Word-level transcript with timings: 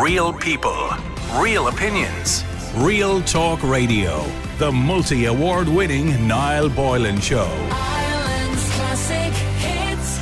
Real 0.00 0.32
people, 0.32 0.88
real 1.36 1.68
opinions. 1.68 2.44
Real 2.76 3.20
Talk 3.20 3.62
Radio. 3.62 4.24
The 4.56 4.72
multi 4.72 5.26
award 5.26 5.68
winning 5.68 6.26
Niall 6.26 6.70
Boylan 6.70 7.20
Show. 7.20 7.44
Ireland's 7.70 8.70
classic 8.72 9.34
hits. 9.58 10.18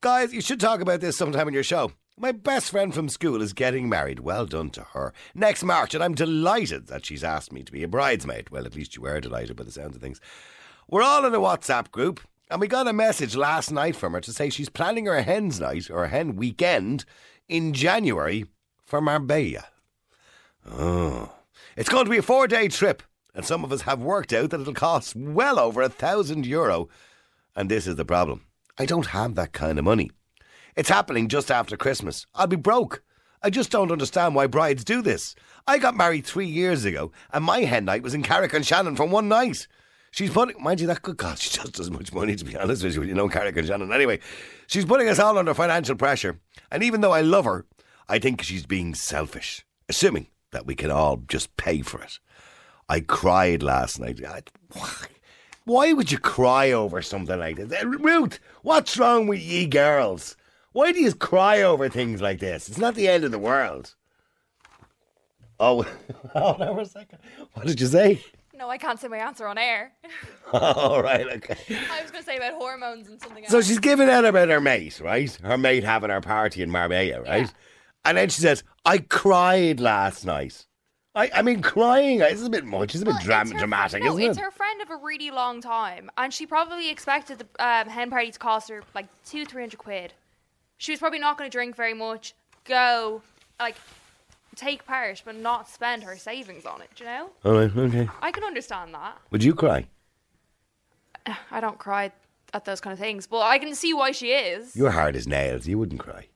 Guys, 0.00 0.32
you 0.32 0.40
should 0.40 0.60
talk 0.60 0.80
about 0.80 1.00
this 1.00 1.16
sometime 1.16 1.48
in 1.48 1.54
your 1.54 1.64
show. 1.64 1.90
My 2.16 2.30
best 2.30 2.70
friend 2.70 2.94
from 2.94 3.08
school 3.08 3.42
is 3.42 3.52
getting 3.52 3.88
married. 3.88 4.20
Well 4.20 4.46
done 4.46 4.70
to 4.70 4.82
her. 4.92 5.12
Next 5.34 5.64
March, 5.64 5.92
and 5.92 6.04
I'm 6.04 6.14
delighted 6.14 6.86
that 6.86 7.04
she's 7.04 7.24
asked 7.24 7.52
me 7.52 7.64
to 7.64 7.72
be 7.72 7.82
a 7.82 7.88
bridesmaid. 7.88 8.50
Well, 8.50 8.66
at 8.66 8.76
least 8.76 8.94
you 8.94 9.02
were 9.02 9.20
delighted 9.20 9.56
by 9.56 9.64
the 9.64 9.72
sound 9.72 9.96
of 9.96 10.00
things. 10.00 10.20
We're 10.88 11.02
all 11.02 11.26
in 11.26 11.34
a 11.34 11.40
WhatsApp 11.40 11.90
group, 11.90 12.20
and 12.48 12.60
we 12.60 12.68
got 12.68 12.86
a 12.86 12.92
message 12.92 13.34
last 13.34 13.72
night 13.72 13.96
from 13.96 14.12
her 14.12 14.20
to 14.20 14.32
say 14.32 14.48
she's 14.48 14.68
planning 14.68 15.06
her 15.06 15.22
hen's 15.22 15.58
night 15.58 15.90
or 15.90 16.06
hen 16.06 16.36
weekend 16.36 17.04
in 17.50 17.72
January 17.72 18.46
for 18.84 19.00
Marbella. 19.00 19.66
Oh. 20.70 21.32
It's 21.76 21.88
going 21.88 22.04
to 22.04 22.10
be 22.10 22.18
a 22.18 22.22
four 22.22 22.46
day 22.46 22.68
trip, 22.68 23.02
and 23.34 23.44
some 23.44 23.64
of 23.64 23.72
us 23.72 23.82
have 23.82 24.00
worked 24.00 24.32
out 24.32 24.50
that 24.50 24.60
it'll 24.60 24.72
cost 24.72 25.16
well 25.16 25.58
over 25.58 25.82
a 25.82 25.88
thousand 25.88 26.46
euro. 26.46 26.88
And 27.56 27.68
this 27.68 27.86
is 27.86 27.96
the 27.96 28.04
problem 28.04 28.46
I 28.78 28.86
don't 28.86 29.06
have 29.06 29.34
that 29.34 29.52
kind 29.52 29.78
of 29.78 29.84
money. 29.84 30.10
It's 30.76 30.88
happening 30.88 31.28
just 31.28 31.50
after 31.50 31.76
Christmas. 31.76 32.24
I'll 32.34 32.46
be 32.46 32.56
broke. 32.56 33.02
I 33.42 33.50
just 33.50 33.70
don't 33.70 33.90
understand 33.90 34.34
why 34.34 34.46
brides 34.46 34.84
do 34.84 35.02
this. 35.02 35.34
I 35.66 35.78
got 35.78 35.96
married 35.96 36.26
three 36.26 36.46
years 36.46 36.84
ago, 36.84 37.10
and 37.32 37.44
my 37.44 37.60
hen 37.60 37.86
night 37.86 38.02
was 38.02 38.14
in 38.14 38.22
Carrick-on-Shannon 38.22 38.96
for 38.96 39.06
one 39.06 39.28
night. 39.28 39.66
She's 40.10 40.30
putting, 40.30 40.60
mind 40.62 40.80
you, 40.80 40.86
that 40.88 41.02
could 41.02 41.18
cost 41.18 41.54
just 41.54 41.78
as 41.78 41.90
much 41.90 42.12
money, 42.12 42.34
to 42.34 42.44
be 42.44 42.56
honest 42.56 42.82
with 42.82 42.96
you, 42.96 43.02
you 43.04 43.14
know, 43.14 43.28
Carrick-on-Shannon. 43.28 43.92
Anyway, 43.92 44.18
she's 44.66 44.84
putting 44.84 45.08
us 45.08 45.18
all 45.18 45.38
under 45.38 45.54
financial 45.54 45.94
pressure. 45.94 46.40
And 46.70 46.82
even 46.82 47.00
though 47.00 47.12
I 47.12 47.20
love 47.20 47.44
her, 47.44 47.66
I 48.08 48.18
think 48.18 48.42
she's 48.42 48.66
being 48.66 48.94
selfish, 48.94 49.64
assuming 49.88 50.26
that 50.50 50.66
we 50.66 50.74
can 50.74 50.90
all 50.90 51.18
just 51.28 51.56
pay 51.56 51.82
for 51.82 52.02
it. 52.02 52.18
I 52.88 53.00
cried 53.00 53.62
last 53.62 54.00
night. 54.00 54.20
I, 54.24 54.42
why, 54.72 54.92
why 55.64 55.92
would 55.92 56.10
you 56.10 56.18
cry 56.18 56.72
over 56.72 57.02
something 57.02 57.38
like 57.38 57.56
this? 57.56 57.72
Eh, 57.72 57.84
Ruth, 57.84 58.40
what's 58.62 58.98
wrong 58.98 59.28
with 59.28 59.38
ye 59.38 59.66
girls? 59.66 60.36
Why 60.72 60.90
do 60.90 61.00
you 61.00 61.12
cry 61.12 61.62
over 61.62 61.88
things 61.88 62.20
like 62.20 62.40
this? 62.40 62.68
It's 62.68 62.78
not 62.78 62.96
the 62.96 63.08
end 63.08 63.22
of 63.22 63.30
the 63.30 63.38
world. 63.38 63.94
Oh, 65.60 65.86
hold 66.32 66.62
on 66.62 66.74
for 66.74 66.80
a 66.80 66.84
second. 66.84 67.18
What 67.52 67.66
did 67.66 67.80
you 67.80 67.86
say? 67.86 68.20
No, 68.60 68.68
I 68.68 68.76
can't 68.76 69.00
say 69.00 69.08
my 69.08 69.16
answer 69.16 69.48
on 69.48 69.56
air. 69.56 69.92
All 70.52 71.02
right, 71.02 71.26
okay. 71.26 71.56
I 71.90 72.02
was 72.02 72.10
going 72.10 72.22
to 72.22 72.26
say 72.30 72.36
about 72.36 72.52
hormones 72.52 73.08
and 73.08 73.18
something 73.18 73.42
else. 73.42 73.50
So 73.50 73.62
she's 73.62 73.78
giving 73.78 74.10
out 74.10 74.26
about 74.26 74.50
her 74.50 74.60
mate, 74.60 75.00
right? 75.00 75.32
Her 75.42 75.56
mate 75.56 75.82
having 75.82 76.10
her 76.10 76.20
party 76.20 76.62
in 76.62 76.70
Marbella, 76.70 77.22
right? 77.22 77.46
Yeah. 77.46 77.50
And 78.04 78.18
then 78.18 78.28
she 78.28 78.42
says, 78.42 78.62
I 78.84 78.98
cried 78.98 79.80
last 79.80 80.26
night. 80.26 80.66
I, 81.14 81.30
I 81.36 81.42
mean, 81.42 81.62
crying, 81.62 82.18
this 82.18 82.34
is 82.34 82.46
a 82.46 82.50
bit 82.50 82.66
much. 82.66 82.94
It's 82.94 83.00
a 83.02 83.06
bit 83.06 83.14
Well, 83.14 83.22
dram- 83.22 83.42
it's 83.46 83.52
her- 83.52 83.58
dramatic, 83.60 84.02
no, 84.02 84.10
isn't 84.10 84.20
it's 84.20 84.26
it? 84.26 84.30
It's 84.32 84.38
her 84.40 84.50
friend 84.50 84.82
of 84.82 84.90
a 84.90 84.96
really 84.96 85.30
long 85.30 85.62
time, 85.62 86.10
and 86.18 86.32
she 86.32 86.44
probably 86.46 86.90
expected 86.90 87.38
the 87.38 87.66
um, 87.66 87.88
hen 87.88 88.10
party 88.10 88.30
to 88.30 88.38
cost 88.38 88.68
her 88.68 88.82
like 88.94 89.06
two, 89.24 89.46
three 89.46 89.62
hundred 89.62 89.78
quid. 89.78 90.12
She 90.76 90.92
was 90.92 91.00
probably 91.00 91.18
not 91.18 91.36
going 91.38 91.50
to 91.50 91.52
drink 91.52 91.74
very 91.76 91.94
much, 91.94 92.34
go, 92.64 93.22
like, 93.58 93.74
take 94.56 94.86
part, 94.86 95.22
but 95.24 95.36
not 95.36 95.68
spend 95.68 96.02
her 96.04 96.16
savings 96.16 96.66
on 96.66 96.82
it. 96.82 96.90
Do 96.94 97.04
you 97.04 97.10
know? 97.10 97.30
All 97.44 97.52
right, 97.52 97.76
okay. 97.76 98.08
I 98.22 98.30
can 98.32 98.44
understand 98.44 98.94
that. 98.94 99.18
Would 99.30 99.44
you 99.44 99.54
cry? 99.54 99.86
I 101.50 101.60
don't 101.60 101.78
cry 101.78 102.12
at 102.52 102.64
those 102.64 102.80
kind 102.80 102.92
of 102.92 102.98
things, 102.98 103.26
but 103.26 103.40
I 103.40 103.58
can 103.58 103.74
see 103.74 103.94
why 103.94 104.12
she 104.12 104.32
is. 104.32 104.74
You're 104.74 104.90
hard 104.90 105.16
as 105.16 105.26
nails. 105.26 105.66
You 105.66 105.78
wouldn't 105.78 106.00
cry. 106.00 106.26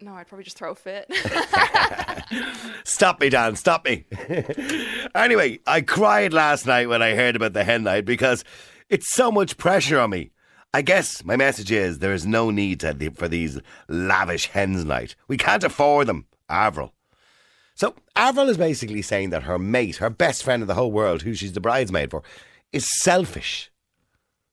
No, 0.00 0.14
I'd 0.14 0.26
probably 0.26 0.42
just 0.44 0.58
throw 0.58 0.72
a 0.72 0.74
fit. 0.74 1.08
Stop 2.84 3.20
me, 3.20 3.28
Dan. 3.28 3.54
Stop 3.54 3.84
me. 3.84 4.04
anyway, 5.14 5.60
I 5.64 5.80
cried 5.80 6.32
last 6.32 6.66
night 6.66 6.88
when 6.88 7.02
I 7.02 7.14
heard 7.14 7.36
about 7.36 7.52
the 7.52 7.62
hen 7.62 7.84
night 7.84 8.04
because 8.04 8.42
it's 8.88 9.14
so 9.14 9.30
much 9.30 9.56
pressure 9.56 10.00
on 10.00 10.10
me. 10.10 10.32
I 10.74 10.82
guess 10.82 11.24
my 11.24 11.36
message 11.36 11.70
is 11.70 12.00
there 12.00 12.14
is 12.14 12.26
no 12.26 12.50
need 12.50 12.80
to, 12.80 13.10
for 13.12 13.28
these 13.28 13.60
lavish 13.88 14.48
hens 14.48 14.84
night. 14.84 15.14
We 15.28 15.36
can't 15.36 15.62
afford 15.62 16.08
them. 16.08 16.26
Avril. 16.48 16.92
So 17.74 17.94
Avril 18.14 18.48
is 18.48 18.56
basically 18.58 19.02
saying 19.02 19.30
that 19.30 19.44
her 19.44 19.58
mate, 19.58 19.96
her 19.96 20.10
best 20.10 20.42
friend 20.42 20.62
in 20.62 20.68
the 20.68 20.74
whole 20.74 20.92
world, 20.92 21.22
who 21.22 21.34
she's 21.34 21.52
the 21.52 21.60
bridesmaid 21.60 22.10
for, 22.10 22.22
is 22.72 22.88
selfish. 23.00 23.70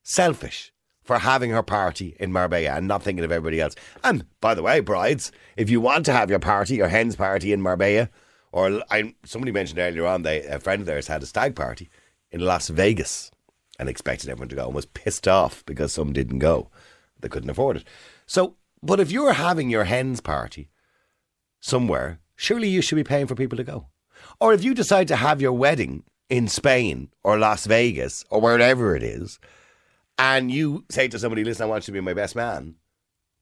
Selfish 0.04 0.72
for 1.04 1.20
having 1.20 1.50
her 1.50 1.64
party 1.64 2.16
in 2.20 2.32
Marbella 2.32 2.70
and 2.70 2.88
not 2.88 3.02
thinking 3.02 3.26
of 3.26 3.32
everybody 3.32 3.60
else. 3.60 3.76
And 4.04 4.26
by 4.42 4.54
the 4.54 4.62
way, 4.62 4.80
brides, 4.80 5.32
if 5.58 5.70
you 5.70 5.82
want 5.82 6.06
to 6.06 6.14
have 6.14 6.30
your 6.30 6.40
party, 6.40 6.76
your 6.76 6.88
hen's 6.88 7.16
party 7.16 7.52
in 7.52 7.62
Marbella, 7.62 8.10
or 8.52 8.84
I, 8.92 9.16
somebody 9.26 9.52
mentioned 9.52 9.80
earlier 9.80 10.06
on, 10.06 10.22
they, 10.22 10.44
a 10.44 10.60
friend 10.60 10.82
of 10.82 10.86
theirs 10.86 11.08
had 11.08 11.24
a 11.24 11.26
stag 11.26 11.56
party 11.56 11.90
in 12.32 12.42
Las 12.42 12.70
Vegas 12.70 13.32
and 13.80 13.90
expected 13.90 14.30
everyone 14.30 14.50
to 14.50 14.56
go 14.56 14.66
and 14.68 14.76
was 14.76 14.86
pissed 14.86 15.28
off 15.28 15.66
because 15.66 15.94
some 15.94 16.14
didn't 16.14 16.40
go. 16.40 16.70
They 17.20 17.28
couldn't 17.28 17.50
afford 17.50 17.78
it. 17.78 17.86
So, 18.26 18.56
but 18.84 19.00
if 19.00 19.12
you're 19.12 19.34
having 19.34 19.70
your 19.70 19.86
hen's 19.86 20.22
party 20.22 20.70
somewhere, 21.60 22.20
surely 22.40 22.70
you 22.70 22.82
should 22.82 22.96
be 22.96 23.04
paying 23.04 23.28
for 23.28 23.36
people 23.36 23.58
to 23.58 23.66
go. 23.66 23.88
Or 24.40 24.54
if 24.54 24.64
you 24.64 24.74
decide 24.74 25.10
to 25.10 25.18
have 25.18 25.42
your 25.42 25.52
wedding 25.52 26.04
in 26.30 26.48
Spain 26.48 27.10
or 27.22 27.38
Las 27.38 27.66
Vegas 27.66 28.24
or 28.30 28.40
wherever 28.40 28.96
it 28.96 29.04
is, 29.04 29.40
and 30.18 30.50
you 30.50 30.86
say 30.90 31.10
to 31.10 31.20
somebody, 31.20 31.44
listen, 31.44 31.64
I 31.64 31.68
want 31.68 31.84
you 31.84 31.94
to 31.94 32.00
be 32.00 32.02
my 32.02 32.14
best 32.14 32.38
man, 32.38 32.76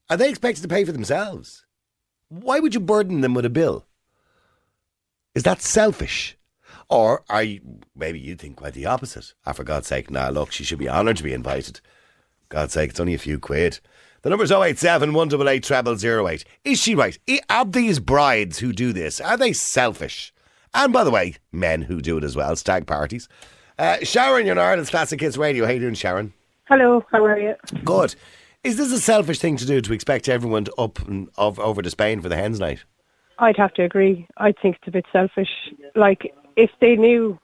are 0.10 0.18
they 0.18 0.30
expected 0.30 0.64
to 0.64 0.68
pay 0.68 0.84
for 0.84 0.92
themselves? 0.92 1.64
Why 2.30 2.60
would 2.60 2.74
you 2.74 2.80
burden 2.80 3.22
them 3.22 3.36
with 3.36 3.46
a 3.46 3.52
bill? 3.52 3.86
Is 5.36 5.44
that 5.44 5.62
selfish? 5.62 6.36
Or 6.90 7.24
are 7.30 7.44
you, 7.44 7.62
maybe 7.96 8.20
you 8.20 8.36
think 8.36 8.56
quite 8.56 8.74
the 8.74 8.88
opposite? 8.88 9.36
Ah, 9.46 9.54
for 9.54 9.64
God's 9.64 9.88
sake, 9.88 10.10
nah, 10.10 10.30
look, 10.30 10.52
she 10.52 10.64
should 10.64 10.80
be 10.80 10.90
honoured 10.90 11.18
to 11.18 11.24
be 11.24 11.34
invited. 11.34 11.82
God's 12.50 12.74
sake, 12.74 12.90
it's 12.90 13.00
only 13.00 13.14
a 13.14 13.20
few 13.20 13.38
quid. 13.38 13.80
The 14.28 14.32
number's 14.32 14.52
087 14.52 15.14
188 15.14 16.00
0008. 16.00 16.44
Is 16.66 16.82
she 16.82 16.96
right? 16.96 17.18
Are 17.50 17.64
these 17.64 17.98
brides 17.98 18.60
who 18.60 18.74
do 18.74 18.92
this, 18.92 19.22
are 19.22 19.38
they 19.38 19.54
selfish? 19.54 20.34
And 20.74 20.92
by 20.92 21.06
the 21.06 21.12
way, 21.12 21.36
men 21.54 21.84
who 21.84 22.02
do 22.02 22.18
it 22.18 22.26
as 22.26 22.36
well, 22.36 22.58
stag 22.58 22.86
parties. 22.88 23.30
Uh, 23.80 24.00
Sharon, 24.04 24.46
you're 24.46 24.60
on 24.60 24.62
Ireland's 24.62 24.90
Classic 24.90 25.22
Hits 25.22 25.38
Radio. 25.38 25.66
How 25.66 25.72
you 25.72 25.80
doing, 25.80 25.94
Sharon? 25.94 26.34
Hello, 26.66 27.06
how 27.10 27.24
are 27.24 27.40
you? 27.40 27.56
Good. 27.86 28.16
Is 28.66 28.76
this 28.76 28.92
a 28.92 29.00
selfish 29.00 29.40
thing 29.40 29.56
to 29.56 29.66
do 29.66 29.80
to 29.80 29.94
expect 29.94 30.28
everyone 30.28 30.66
to 30.66 30.76
up 30.76 31.00
and 31.08 31.30
ov- 31.38 31.58
over 31.62 31.82
to 31.82 31.90
Spain 31.90 32.20
for 32.20 32.28
the 32.28 32.36
hens 32.36 32.60
night? 32.60 32.84
I'd 33.40 33.56
have 33.56 33.76
to 33.76 33.84
agree. 33.84 34.28
I 34.36 34.52
think 34.52 34.76
it's 34.76 34.90
a 34.90 34.92
bit 34.92 35.06
selfish. 35.10 35.72
Like, 35.96 36.34
if 36.58 36.72
they 36.82 36.98
knew, 36.98 37.40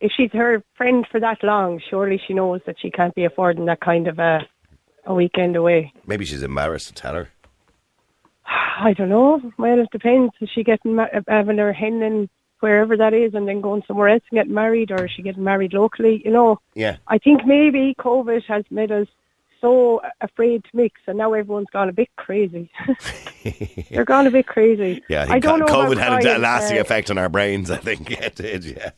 if 0.00 0.10
she's 0.16 0.32
her 0.32 0.64
friend 0.74 1.06
for 1.12 1.20
that 1.20 1.44
long, 1.44 1.82
surely 1.86 2.18
she 2.26 2.32
knows 2.32 2.62
that 2.64 2.76
she 2.80 2.90
can't 2.90 3.14
be 3.14 3.26
affording 3.26 3.66
that 3.66 3.80
kind 3.80 4.08
of 4.08 4.18
a, 4.18 4.48
a 5.06 5.14
weekend 5.14 5.56
away. 5.56 5.92
Maybe 6.06 6.24
she's 6.24 6.42
embarrassed 6.42 6.88
to 6.88 6.94
tell 6.94 7.14
her. 7.14 7.28
I 8.46 8.92
don't 8.92 9.08
know. 9.08 9.40
Well, 9.58 9.80
it 9.80 9.88
depends. 9.92 10.32
Is 10.40 10.50
she 10.54 10.64
getting 10.64 10.96
ma- 10.96 11.06
having 11.28 11.58
her 11.58 11.72
hen 11.72 12.02
in 12.02 12.28
wherever 12.60 12.96
that 12.96 13.12
is 13.12 13.34
and 13.34 13.46
then 13.46 13.60
going 13.60 13.82
somewhere 13.86 14.08
else 14.08 14.22
and 14.30 14.38
getting 14.38 14.54
married, 14.54 14.90
or 14.90 15.04
is 15.04 15.10
she 15.14 15.22
getting 15.22 15.44
married 15.44 15.74
locally? 15.74 16.22
You 16.24 16.30
know, 16.30 16.58
Yeah. 16.74 16.96
I 17.08 17.18
think 17.18 17.44
maybe 17.46 17.94
COVID 17.98 18.42
has 18.46 18.64
made 18.70 18.90
us 18.90 19.06
so 19.60 20.00
afraid 20.20 20.64
to 20.64 20.70
mix, 20.76 21.00
and 21.06 21.18
now 21.18 21.32
everyone's 21.32 21.68
gone 21.72 21.88
a 21.88 21.92
bit 21.92 22.08
crazy. 22.16 22.70
They're 23.90 24.04
gone 24.04 24.26
a 24.26 24.30
bit 24.30 24.46
crazy. 24.46 25.02
Yeah, 25.08 25.22
I 25.24 25.26
think 25.26 25.42
don't 25.44 25.58
know 25.60 25.66
COVID 25.66 25.96
had 25.98 26.24
a 26.24 26.38
lasting 26.38 26.78
uh, 26.78 26.82
effect 26.82 27.10
on 27.10 27.18
our 27.18 27.28
brains, 27.28 27.70
I 27.70 27.76
think 27.78 28.10
it 28.20 28.34
did, 28.34 28.64
yeah. 28.64 28.90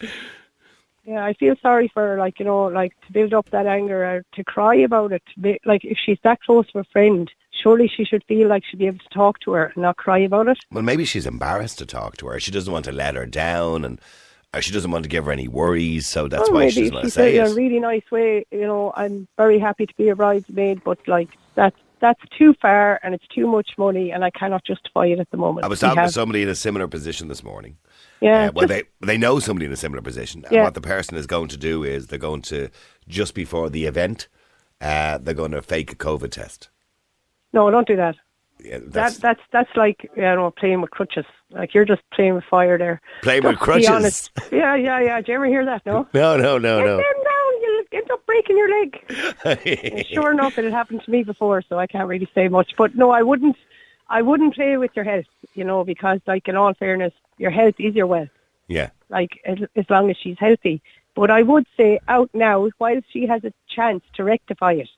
Yeah, 1.06 1.24
I 1.24 1.34
feel 1.34 1.54
sorry 1.62 1.88
for 1.94 2.02
her, 2.02 2.18
like, 2.18 2.40
you 2.40 2.44
know, 2.44 2.64
like 2.64 2.92
to 3.06 3.12
build 3.12 3.32
up 3.32 3.50
that 3.50 3.66
anger 3.66 4.04
or 4.04 4.24
to 4.34 4.44
cry 4.44 4.74
about 4.74 5.12
it. 5.12 5.22
To 5.34 5.40
be, 5.40 5.60
like, 5.64 5.84
if 5.84 5.98
she's 6.04 6.18
that 6.24 6.40
close 6.40 6.66
to 6.72 6.80
a 6.80 6.84
friend, 6.84 7.30
surely 7.50 7.86
she 7.88 8.04
should 8.04 8.24
feel 8.24 8.48
like 8.48 8.64
she'd 8.64 8.78
be 8.78 8.88
able 8.88 8.98
to 8.98 9.08
talk 9.10 9.38
to 9.40 9.52
her 9.52 9.66
and 9.66 9.82
not 9.82 9.96
cry 9.96 10.18
about 10.18 10.48
it. 10.48 10.58
Well, 10.72 10.82
maybe 10.82 11.04
she's 11.04 11.26
embarrassed 11.26 11.78
to 11.78 11.86
talk 11.86 12.16
to 12.18 12.26
her. 12.26 12.40
She 12.40 12.50
doesn't 12.50 12.72
want 12.72 12.86
to 12.86 12.92
let 12.92 13.14
her 13.14 13.24
down 13.24 13.84
and 13.84 14.00
or 14.54 14.62
she 14.62 14.72
doesn't 14.72 14.90
want 14.90 15.02
to 15.02 15.08
give 15.08 15.26
her 15.26 15.32
any 15.32 15.48
worries, 15.48 16.06
so 16.06 16.28
that's 16.28 16.48
Or 16.48 16.54
why 16.54 16.68
she 16.70 16.80
doesn't 16.82 16.94
want 16.94 17.04
to 17.04 17.10
say 17.10 17.36
said 17.36 17.46
in 17.46 17.52
a 17.52 17.54
really 17.54 17.78
nice 17.78 18.10
way, 18.10 18.46
you 18.50 18.66
know, 18.66 18.92
I'm 18.96 19.28
very 19.36 19.58
happy 19.58 19.86
to 19.86 19.94
be 19.96 20.08
a 20.08 20.16
bridesmaid, 20.16 20.82
but 20.82 20.98
like 21.06 21.28
that's 21.54 21.76
that's 22.00 22.20
too 22.38 22.54
far 22.60 23.00
and 23.02 23.14
it's 23.14 23.26
too 23.28 23.46
much 23.46 23.70
money, 23.78 24.10
and 24.10 24.24
I 24.24 24.30
cannot 24.30 24.64
justify 24.64 25.06
it 25.06 25.18
at 25.18 25.30
the 25.30 25.36
moment. 25.36 25.64
I 25.64 25.68
was 25.68 25.80
talking 25.80 26.02
to 26.02 26.12
somebody 26.12 26.42
in 26.42 26.48
a 26.48 26.54
similar 26.54 26.88
position 26.88 27.28
this 27.28 27.42
morning. 27.42 27.76
Yeah, 28.20 28.46
Uh, 28.48 28.52
well, 28.54 28.66
they 28.66 28.84
they 29.00 29.18
know 29.18 29.38
somebody 29.38 29.66
in 29.66 29.72
a 29.72 29.76
similar 29.76 30.02
position, 30.02 30.42
and 30.44 30.52
Yeah. 30.54 30.64
what 30.64 30.74
the 30.74 30.80
person 30.80 31.16
is 31.16 31.26
going 31.26 31.48
to 31.48 31.56
do 31.56 31.84
is 31.84 32.06
they're 32.06 32.18
going 32.18 32.42
to 32.42 32.68
just 33.08 33.34
before 33.34 33.68
the 33.70 33.84
event, 33.84 34.28
uh, 34.80 35.18
they're 35.18 35.34
going 35.34 35.52
to 35.52 35.62
fake 35.62 35.92
a 35.92 35.96
COVID 35.96 36.30
test. 36.30 36.70
no, 37.52 37.70
don't 37.70 37.86
do 37.86 37.96
that. 37.96 38.16
Yeah, 38.58 38.78
That 38.78 38.92
that's 38.92 39.18
that's 39.18 39.40
that's 39.52 39.76
like 39.76 40.10
you 40.16 40.22
know 40.22 40.50
playing 40.50 40.80
with 40.80 40.90
crutches. 40.90 41.26
Like 41.50 41.74
you're 41.74 41.84
just 41.84 42.02
playing 42.14 42.34
with 42.34 42.44
fire 42.44 42.78
there. 42.78 43.00
playing 43.22 43.42
Just 43.42 43.52
with 43.52 43.60
crutches. 43.60 44.30
Yeah, 44.50 44.74
yeah, 44.76 44.98
yeah. 45.00 45.20
Do 45.20 45.30
you 45.32 45.36
ever 45.36 45.46
hear 45.46 45.64
that? 45.66 45.84
No. 45.84 46.06
No, 46.14 46.36
no, 46.38 46.56
no, 46.58 46.80
no. 46.80 46.96
them 46.96 47.18
down. 47.32 47.52
You'll 47.62 47.84
end 47.92 48.10
up 48.10 48.24
breaking 48.26 48.56
your 48.56 48.70
leg. 48.80 50.06
sure 50.12 50.32
enough, 50.32 50.56
it 50.58 50.64
had 50.64 50.72
happened 50.72 51.02
to 51.04 51.10
me 51.10 51.22
before, 51.22 51.62
so 51.68 51.78
I 51.78 51.86
can't 51.86 52.08
really 52.08 52.28
say 52.34 52.48
much. 52.48 52.72
But 52.78 52.94
no, 52.96 53.10
I 53.10 53.22
wouldn't. 53.22 53.56
I 54.08 54.22
wouldn't 54.22 54.54
play 54.54 54.76
with 54.76 54.92
your 54.94 55.04
health, 55.04 55.26
you 55.54 55.64
know, 55.64 55.84
because 55.84 56.20
like 56.26 56.48
in 56.48 56.56
all 56.56 56.74
fairness, 56.74 57.12
your 57.38 57.50
health 57.50 57.74
is 57.78 57.94
your 57.94 58.06
wealth. 58.06 58.28
Yeah. 58.68 58.90
Like 59.08 59.40
as, 59.44 59.58
as 59.74 59.84
long 59.88 60.10
as 60.10 60.16
she's 60.16 60.38
healthy. 60.38 60.82
But 61.14 61.30
I 61.30 61.42
would 61.42 61.66
say 61.76 61.98
out 62.08 62.30
now, 62.34 62.68
while 62.78 63.00
she 63.10 63.26
has 63.26 63.42
a 63.44 63.52
chance 63.68 64.02
to 64.14 64.24
rectify 64.24 64.72
it. 64.72 64.88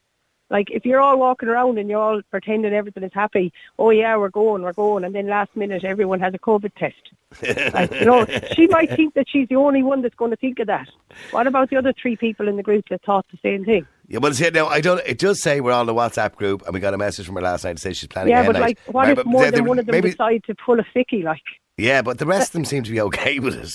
Like 0.50 0.70
if 0.70 0.87
you're 0.87 1.00
all 1.00 1.19
walking 1.19 1.49
around 1.49 1.78
and 1.78 1.90
you're 1.90 2.00
all 2.00 2.22
pretending 2.31 2.72
everything 2.72 3.02
is 3.02 3.12
happy, 3.12 3.52
oh 3.78 3.90
yeah, 3.90 4.16
we're 4.16 4.31
going, 4.31 4.62
we're 4.62 4.72
going, 4.72 5.05
and 5.05 5.14
then 5.14 5.26
last 5.26 5.55
minute 5.55 5.84
everyone 5.84 6.20
has 6.20 6.32
a 6.32 6.38
COVID 6.38 6.72
test. 6.75 6.94
like, 7.75 7.93
you 7.93 8.06
know, 8.06 8.26
she 8.55 8.66
might 8.69 8.90
think 8.96 9.12
that 9.14 9.28
she's 9.28 9.46
the 9.49 9.56
only 9.56 9.82
one 9.82 10.00
that's 10.00 10.14
going 10.14 10.31
to 10.31 10.37
think 10.38 10.58
of 10.58 10.66
that. 10.69 10.88
What 11.32 11.46
about 11.46 11.69
the 11.69 11.76
other 11.76 11.93
three 11.93 12.16
people 12.16 12.49
in 12.49 12.56
the 12.56 12.62
group 12.62 12.88
that 12.88 13.02
thought 13.02 13.26
the 13.31 13.38
same 13.43 13.66
thing? 13.66 13.87
Yeah, 14.10 14.19
well, 14.20 14.32
see, 14.32 14.49
now 14.50 14.66
I 14.69 14.81
don't. 14.81 15.02
It 15.06 15.19
does 15.19 15.43
say 15.43 15.60
we're 15.60 15.72
on 15.72 15.84
the 15.87 15.93
WhatsApp 15.94 16.34
group, 16.34 16.62
and 16.64 16.72
we 16.72 16.81
got 16.81 16.94
a 16.94 16.99
message 16.99 17.26
from 17.26 17.34
her 17.34 17.43
last 17.43 17.64
night 17.64 17.76
to 17.76 17.82
say 17.82 17.93
she's 17.93 18.08
planning. 18.08 18.31
Yeah, 18.32 18.46
but 18.46 18.55
hen 18.56 18.62
like, 18.62 18.78
what 18.87 19.06
Right, 19.08 19.19
if 19.19 19.26
more 19.26 19.43
they- 19.44 19.50
than 19.50 19.64
they- 19.64 19.69
one 19.69 19.78
of 19.78 19.84
them 19.87 19.93
maybe, 19.93 20.10
decide 20.10 20.44
to 20.44 20.55
pull 20.55 20.81
a 20.81 20.84
sickie? 20.96 21.22
Like, 21.22 21.43
Yeah, 21.76 22.00
but 22.02 22.19
the 22.19 22.25
rest 22.26 22.49
of 22.49 22.52
them 22.55 22.64
seem 22.64 22.82
to 22.84 22.90
be 22.90 23.00
okay 23.02 23.38
with 23.38 23.55
it. 23.55 23.70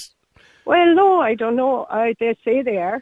well, 0.66 0.96
no, 0.96 1.22
I 1.22 1.36
don't 1.36 1.56
know. 1.56 1.86
I 1.90 2.16
they 2.20 2.36
say 2.44 2.64
they 2.64 2.78
are. 2.78 3.02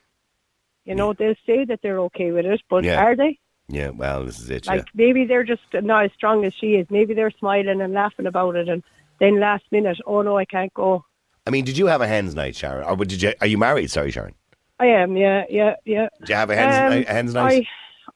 You 0.84 0.96
know, 0.96 1.14
they'll 1.14 1.36
say 1.46 1.64
that 1.66 1.80
they're 1.82 2.00
okay 2.02 2.32
with 2.32 2.46
it, 2.46 2.62
but 2.70 2.84
Yeah. 2.84 3.02
are 3.02 3.16
they? 3.16 3.40
Yeah, 3.70 3.90
well, 3.92 4.26
this 4.26 4.40
is 4.40 4.50
it. 4.50 4.68
Like 4.68 4.86
maybe 4.94 5.24
they're 5.26 5.46
just 5.46 5.62
not 5.74 6.04
as 6.06 6.12
strong 6.14 6.44
as 6.44 6.54
she 6.54 6.76
is. 6.76 6.88
Maybe 6.90 7.14
they're 7.14 7.32
smiling 7.32 7.80
and 7.80 7.94
laughing 7.94 8.26
about 8.26 8.58
it, 8.58 8.68
and 8.68 8.84
then 9.20 9.40
last 9.40 9.64
minute, 9.72 10.00
oh 10.06 10.22
no, 10.22 10.38
I 10.38 10.44
can't 10.44 10.74
go. 10.74 11.06
I 11.48 11.50
mean, 11.52 11.64
did 11.64 11.78
you 11.78 11.86
have 11.88 12.02
a 12.02 12.08
hens 12.08 12.36
night, 12.36 12.56
Sharon, 12.58 12.84
or 12.84 12.98
did 13.06 13.22
you? 13.22 13.34
Are 13.40 13.48
you 13.48 13.58
married? 13.58 13.90
Sorry, 13.90 14.12
Sharon. 14.12 14.34
I 14.82 14.88
am, 14.88 15.16
yeah, 15.16 15.44
yeah, 15.48 15.76
yeah. 15.86 16.10
Did 16.22 16.30
you 16.30 16.36
have 16.36 16.50
a 16.50 16.56
hens, 16.56 16.76
Um, 16.76 17.04
a 17.04 17.14
hens 17.14 17.34
night? 17.36 17.68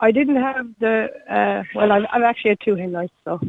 I, 0.01 0.07
I 0.07 0.11
didn't 0.11 0.37
have 0.37 0.67
the. 0.79 1.11
Uh, 1.29 1.63
well, 1.75 1.91
I've, 1.91 2.05
I've 2.11 2.23
actually 2.23 2.49
had 2.49 2.59
two 2.59 2.75
hen 2.75 2.91
nights, 2.91 3.13
so 3.23 3.39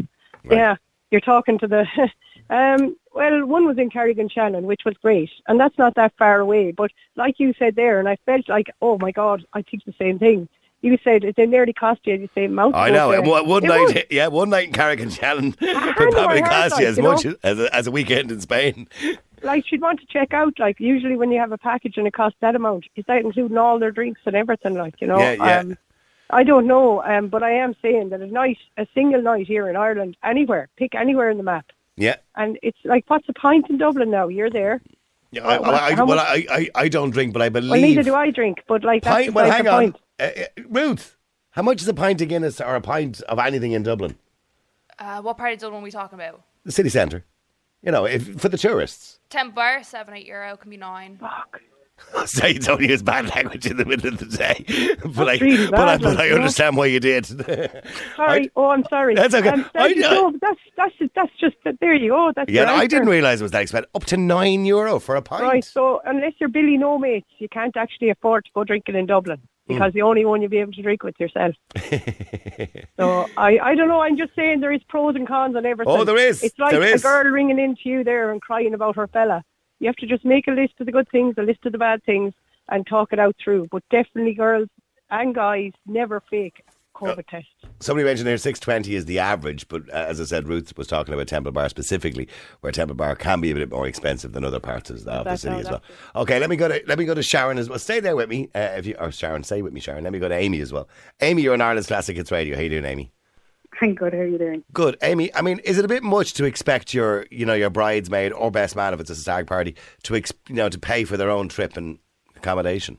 yeah. 0.44 0.76
You're 1.10 1.22
talking 1.22 1.58
to 1.60 1.66
the. 1.66 1.86
um, 2.50 2.94
well, 3.14 3.46
one 3.46 3.64
was 3.64 3.78
in 3.78 3.88
Carrick-on-Shannon, 3.88 4.66
which 4.66 4.82
was 4.84 4.94
great, 5.00 5.30
and 5.48 5.58
that's 5.58 5.78
not 5.78 5.94
that 5.94 6.12
far 6.18 6.40
away. 6.40 6.72
But 6.72 6.90
like 7.14 7.40
you 7.40 7.54
said 7.58 7.74
there, 7.74 7.98
and 7.98 8.06
I 8.06 8.18
felt 8.26 8.50
like, 8.50 8.66
oh 8.82 8.98
my 8.98 9.12
God, 9.12 9.46
I 9.54 9.62
think 9.62 9.84
the 9.84 9.94
same 9.98 10.18
thing. 10.18 10.46
You 10.82 10.98
said 11.02 11.24
it 11.24 11.36
they 11.36 11.46
nearly 11.46 11.72
cost 11.72 12.00
you 12.04 12.18
the 12.18 12.28
same 12.34 12.52
amount. 12.52 12.76
I 12.76 12.90
know. 12.90 13.10
there. 13.10 13.22
One, 13.22 13.48
one 13.48 13.62
night, 13.62 13.86
would. 13.86 14.06
yeah, 14.10 14.26
one 14.26 14.50
night 14.50 14.68
in 14.68 14.72
Carrick-on-Shannon 14.74 15.52
probably 15.54 16.42
cost 16.42 16.78
you 16.78 16.86
as 16.86 16.98
much 16.98 17.24
know? 17.24 17.34
as 17.42 17.58
a, 17.58 17.74
as 17.74 17.86
a 17.86 17.90
weekend 17.90 18.30
in 18.30 18.40
Spain. 18.42 18.86
Like 19.42 19.66
she'd 19.66 19.80
want 19.80 20.00
to 20.00 20.06
check 20.06 20.32
out. 20.34 20.58
Like 20.58 20.80
usually 20.80 21.16
when 21.16 21.30
you 21.30 21.38
have 21.40 21.52
a 21.52 21.58
package 21.58 21.96
and 21.96 22.06
it 22.06 22.12
costs 22.12 22.38
that 22.40 22.54
amount, 22.56 22.86
is 22.96 23.04
that 23.08 23.22
including 23.22 23.58
all 23.58 23.78
their 23.78 23.90
drinks 23.90 24.20
and 24.26 24.34
everything? 24.36 24.74
Like 24.74 25.00
you 25.00 25.06
know, 25.06 25.18
Yeah, 25.18 25.32
yeah. 25.32 25.58
Um, 25.60 25.78
I 26.30 26.42
don't 26.42 26.66
know, 26.66 27.04
um, 27.04 27.28
but 27.28 27.42
I 27.44 27.52
am 27.52 27.76
saying 27.80 28.08
that 28.08 28.20
a 28.20 28.26
night, 28.26 28.58
a 28.76 28.86
single 28.94 29.22
night 29.22 29.46
here 29.46 29.68
in 29.68 29.76
Ireland, 29.76 30.16
anywhere, 30.24 30.68
pick 30.76 30.94
anywhere 30.96 31.30
in 31.30 31.36
the 31.36 31.44
map, 31.44 31.66
Yeah. 31.96 32.16
and 32.34 32.58
it's 32.62 32.78
like 32.84 33.04
what's 33.08 33.28
a 33.28 33.32
pint 33.32 33.70
in 33.70 33.78
Dublin 33.78 34.10
now? 34.10 34.26
You're 34.26 34.50
there. 34.50 34.80
Yeah, 35.30 35.46
I, 35.46 35.58
Well, 35.60 35.74
I, 35.74 35.90
I, 35.90 36.02
well, 36.02 36.18
I, 36.18 36.46
I, 36.50 36.70
I 36.74 36.88
don't 36.88 37.10
drink, 37.10 37.32
but 37.32 37.42
I 37.42 37.48
believe. 37.48 37.70
Well, 37.70 37.80
neither 37.80 38.02
do 38.02 38.14
I 38.14 38.30
drink, 38.30 38.62
but 38.66 38.82
like 38.84 39.02
that's 39.04 39.14
Pint, 39.24 39.34
well, 39.34 39.50
hang 39.50 39.64
the 39.64 39.70
on. 39.70 39.82
point. 39.92 39.96
Uh, 40.18 40.22
uh, 40.24 40.44
Ruth, 40.68 41.16
how 41.50 41.62
much 41.62 41.80
is 41.82 41.88
a 41.88 41.94
pint 41.94 42.20
of 42.20 42.28
Guinness 42.28 42.60
or 42.60 42.74
a 42.74 42.80
pint 42.80 43.20
of 43.22 43.38
anything 43.38 43.72
in 43.72 43.82
Dublin? 43.84 44.16
Uh, 44.98 45.20
what 45.22 45.36
part 45.36 45.52
of 45.52 45.58
Dublin 45.60 45.80
are 45.82 45.84
we 45.84 45.90
talking 45.90 46.18
about? 46.18 46.42
The 46.64 46.72
city 46.72 46.88
centre. 46.88 47.24
You 47.86 47.92
know, 47.92 48.04
if, 48.04 48.40
for 48.40 48.48
the 48.48 48.58
tourists. 48.58 49.20
Temple 49.30 49.54
Bar, 49.54 49.84
seven, 49.84 50.14
eight 50.14 50.26
euro 50.26 50.56
can 50.56 50.70
be 50.70 50.76
nine. 50.76 51.16
Fuck. 51.18 51.60
So 52.26 52.46
you 52.46 52.58
don't 52.58 52.82
use 52.82 53.02
bad 53.02 53.34
language 53.34 53.64
in 53.64 53.78
the 53.78 53.86
middle 53.86 54.12
of 54.12 54.18
the 54.18 54.26
day. 54.26 54.66
but 55.14 55.28
I, 55.30 55.36
really 55.38 55.70
but 55.70 55.88
I, 55.88 55.96
but 55.96 56.20
I 56.20 56.24
you 56.24 56.30
know. 56.32 56.36
understand 56.36 56.76
why 56.76 56.86
you 56.86 57.00
did. 57.00 57.24
Sorry. 57.24 57.70
I- 58.18 58.50
oh, 58.54 58.68
I'm 58.68 58.84
sorry. 58.90 59.14
That's 59.14 59.32
okay. 59.34 59.48
Um, 59.48 59.64
I- 59.74 59.94
that's, 59.94 60.06
I- 60.06 60.14
no, 60.14 60.32
that's 60.42 60.60
that's 60.76 60.94
that's 61.14 61.32
just 61.40 61.56
there. 61.80 61.94
You 61.94 62.10
go. 62.10 62.32
That's 62.36 62.50
yeah, 62.50 62.64
no, 62.64 62.74
I 62.74 62.86
didn't 62.86 63.08
realise 63.08 63.40
it 63.40 63.44
was 63.44 63.52
that 63.52 63.62
expensive. 63.62 63.88
Up 63.94 64.04
to 64.06 64.18
nine 64.18 64.66
euro 64.66 64.98
for 65.00 65.16
a 65.16 65.22
pint. 65.22 65.42
Right, 65.44 65.64
so 65.64 66.02
unless 66.04 66.32
you're 66.38 66.50
Billy 66.50 66.76
No 66.76 66.98
Mates, 66.98 67.30
you 67.38 67.48
can't 67.48 67.74
actually 67.78 68.10
afford 68.10 68.44
to 68.44 68.50
go 68.54 68.62
drinking 68.62 68.96
in 68.96 69.06
Dublin 69.06 69.40
Because 69.66 69.90
mm. 69.90 69.94
the 69.94 70.02
only 70.02 70.24
one 70.24 70.40
you'll 70.40 70.50
be 70.50 70.58
able 70.58 70.72
to 70.72 70.82
drink 70.82 71.02
with 71.02 71.18
yourself. 71.18 71.54
so 72.96 73.26
I, 73.36 73.58
I 73.58 73.74
don't 73.74 73.88
know. 73.88 74.00
I'm 74.00 74.16
just 74.16 74.34
saying 74.36 74.60
there 74.60 74.72
is 74.72 74.82
pros 74.88 75.16
and 75.16 75.26
cons 75.26 75.56
on 75.56 75.66
everything. 75.66 75.92
Oh, 75.92 76.04
there 76.04 76.18
is. 76.18 76.42
It's 76.42 76.58
like 76.58 76.74
a 76.74 76.98
girl 76.98 77.24
ringing 77.24 77.58
into 77.58 77.82
you 77.84 78.04
there 78.04 78.30
and 78.30 78.40
crying 78.40 78.74
about 78.74 78.96
her 78.96 79.08
fella. 79.08 79.42
You 79.80 79.88
have 79.88 79.96
to 79.96 80.06
just 80.06 80.24
make 80.24 80.46
a 80.46 80.52
list 80.52 80.74
of 80.80 80.86
the 80.86 80.92
good 80.92 81.08
things, 81.10 81.34
a 81.36 81.42
list 81.42 81.66
of 81.66 81.72
the 81.72 81.78
bad 81.78 82.02
things, 82.04 82.32
and 82.68 82.86
talk 82.86 83.12
it 83.12 83.18
out 83.18 83.34
through. 83.42 83.68
But 83.70 83.82
definitely, 83.90 84.34
girls 84.34 84.68
and 85.10 85.34
guys, 85.34 85.72
never 85.86 86.22
fake 86.30 86.62
COVID 86.96 87.26
tests. 87.26 87.50
Somebody 87.80 88.04
mentioned 88.04 88.26
there 88.26 88.36
620 88.38 88.94
is 88.94 89.04
the 89.04 89.18
average, 89.18 89.68
but 89.68 89.82
uh, 89.90 89.96
as 89.96 90.20
I 90.20 90.24
said, 90.24 90.48
Ruth 90.48 90.76
was 90.76 90.86
talking 90.86 91.14
about 91.14 91.26
Temple 91.26 91.52
Bar 91.52 91.68
specifically, 91.68 92.28
where 92.60 92.72
Temple 92.72 92.96
Bar 92.96 93.16
can 93.16 93.40
be 93.40 93.50
a 93.50 93.54
bit 93.54 93.70
more 93.70 93.86
expensive 93.86 94.32
than 94.32 94.44
other 94.44 94.60
parts 94.60 94.90
of 94.90 95.04
the, 95.04 95.12
of 95.12 95.24
the 95.24 95.36
city 95.36 95.56
as 95.56 95.66
well. 95.66 95.82
that's 95.82 96.16
Okay, 96.16 96.38
let 96.38 96.50
me 96.50 96.56
go 96.56 96.68
to 96.68 96.82
let 96.86 96.98
me 96.98 97.04
go 97.04 97.14
to 97.14 97.22
Sharon 97.22 97.58
as 97.58 97.68
well. 97.68 97.78
Stay 97.78 98.00
there 98.00 98.16
with 98.16 98.28
me, 98.28 98.48
uh, 98.54 98.74
if 98.76 98.86
you 98.86 98.96
or 98.98 99.12
Sharon, 99.12 99.42
stay 99.44 99.62
with 99.62 99.72
me, 99.72 99.80
Sharon. 99.80 100.04
Let 100.04 100.12
me 100.12 100.18
go 100.18 100.28
to 100.28 100.34
Amy 100.34 100.60
as 100.60 100.72
well. 100.72 100.88
Amy, 101.20 101.42
you're 101.42 101.54
on 101.54 101.60
Ireland's 101.60 101.86
Classic 101.86 102.16
Hits 102.16 102.32
Radio. 102.32 102.56
How 102.56 102.62
you 102.62 102.70
doing, 102.70 102.84
Amy? 102.84 103.12
I'm 103.82 103.94
good. 103.94 104.12
How 104.12 104.20
are 104.20 104.26
you 104.26 104.38
doing? 104.38 104.64
Good, 104.72 104.96
Amy. 105.02 105.34
I 105.34 105.42
mean, 105.42 105.58
is 105.60 105.78
it 105.78 105.84
a 105.84 105.88
bit 105.88 106.02
much 106.02 106.34
to 106.34 106.44
expect 106.44 106.94
your, 106.94 107.26
you 107.30 107.44
know, 107.44 107.54
your 107.54 107.70
bridesmaid 107.70 108.32
or 108.32 108.50
best 108.50 108.76
man 108.76 108.94
if 108.94 109.00
it's 109.00 109.10
a 109.10 109.14
stag 109.14 109.46
party 109.46 109.76
to, 110.04 110.16
ex- 110.16 110.32
you 110.48 110.54
know, 110.54 110.68
to 110.68 110.78
pay 110.78 111.04
for 111.04 111.16
their 111.16 111.30
own 111.30 111.48
trip 111.48 111.76
and 111.76 111.98
accommodation? 112.36 112.98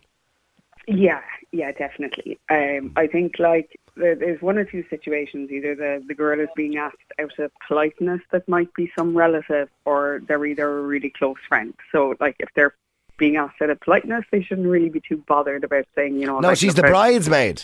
Yeah, 0.87 1.21
yeah, 1.51 1.71
definitely. 1.71 2.39
Um, 2.49 2.93
I 2.95 3.07
think 3.07 3.39
like 3.39 3.79
there's 3.97 4.41
one 4.41 4.57
or 4.57 4.65
two 4.65 4.83
situations. 4.89 5.51
Either 5.51 5.75
the 5.75 6.03
the 6.07 6.13
girl 6.13 6.39
is 6.39 6.49
being 6.55 6.77
asked 6.77 6.97
out 7.19 7.37
of 7.39 7.51
politeness 7.67 8.21
that 8.31 8.47
might 8.47 8.73
be 8.73 8.91
some 8.97 9.15
relative, 9.17 9.69
or 9.85 10.21
they're 10.27 10.45
either 10.45 10.79
a 10.79 10.81
really 10.81 11.09
close 11.09 11.37
friend. 11.47 11.73
So 11.91 12.15
like 12.19 12.35
if 12.39 12.49
they're 12.55 12.75
being 13.17 13.35
asked 13.35 13.61
out 13.61 13.69
of 13.71 13.79
politeness, 13.81 14.23
they 14.31 14.41
shouldn't 14.43 14.67
really 14.67 14.89
be 14.89 15.01
too 15.01 15.23
bothered 15.27 15.63
about 15.63 15.85
saying, 15.95 16.15
you 16.19 16.27
know. 16.27 16.39
No, 16.39 16.49
like, 16.49 16.57
she's 16.57 16.75
the 16.75 16.85
I- 16.85 16.89
bridesmaid. 16.89 17.63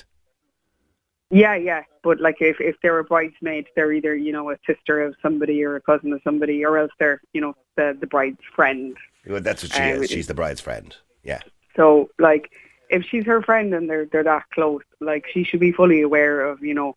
Yeah, 1.30 1.56
yeah. 1.56 1.84
But 2.04 2.20
like 2.20 2.38
if 2.42 2.58
if 2.60 2.76
they're 2.84 3.00
a 3.00 3.04
bridesmaid, 3.04 3.68
they're 3.76 3.92
either 3.92 4.16
you 4.16 4.32
know 4.32 4.52
a 4.52 4.58
sister 4.68 5.02
of 5.02 5.16
somebody 5.22 5.64
or 5.64 5.76
a 5.76 5.82
cousin 5.82 6.14
of 6.14 6.22
somebody, 6.24 6.64
or 6.64 6.78
else 6.78 6.92
they're 7.00 7.22
you 7.34 7.42
know 7.42 7.56
the 7.76 7.98
the 8.00 8.08
bride's 8.08 8.42
friend. 8.56 8.96
Well, 9.26 9.42
that's 9.42 9.64
what 9.64 9.74
she 9.74 9.82
Uh, 9.82 10.02
is. 10.02 10.10
She's 10.10 10.28
the 10.28 10.34
bride's 10.36 10.62
friend. 10.62 10.96
Yeah. 11.24 11.40
So 11.76 12.12
like 12.20 12.52
if 12.90 13.04
she's 13.04 13.26
her 13.26 13.42
friend 13.42 13.74
and 13.74 13.90
they're 13.90 14.06
they're 14.06 14.24
that 14.24 14.50
close, 14.54 14.84
like 15.00 15.26
she 15.32 15.44
should 15.44 15.60
be 15.60 15.72
fully 15.72 16.02
aware 16.02 16.42
of, 16.42 16.62
you 16.64 16.74
know, 16.74 16.96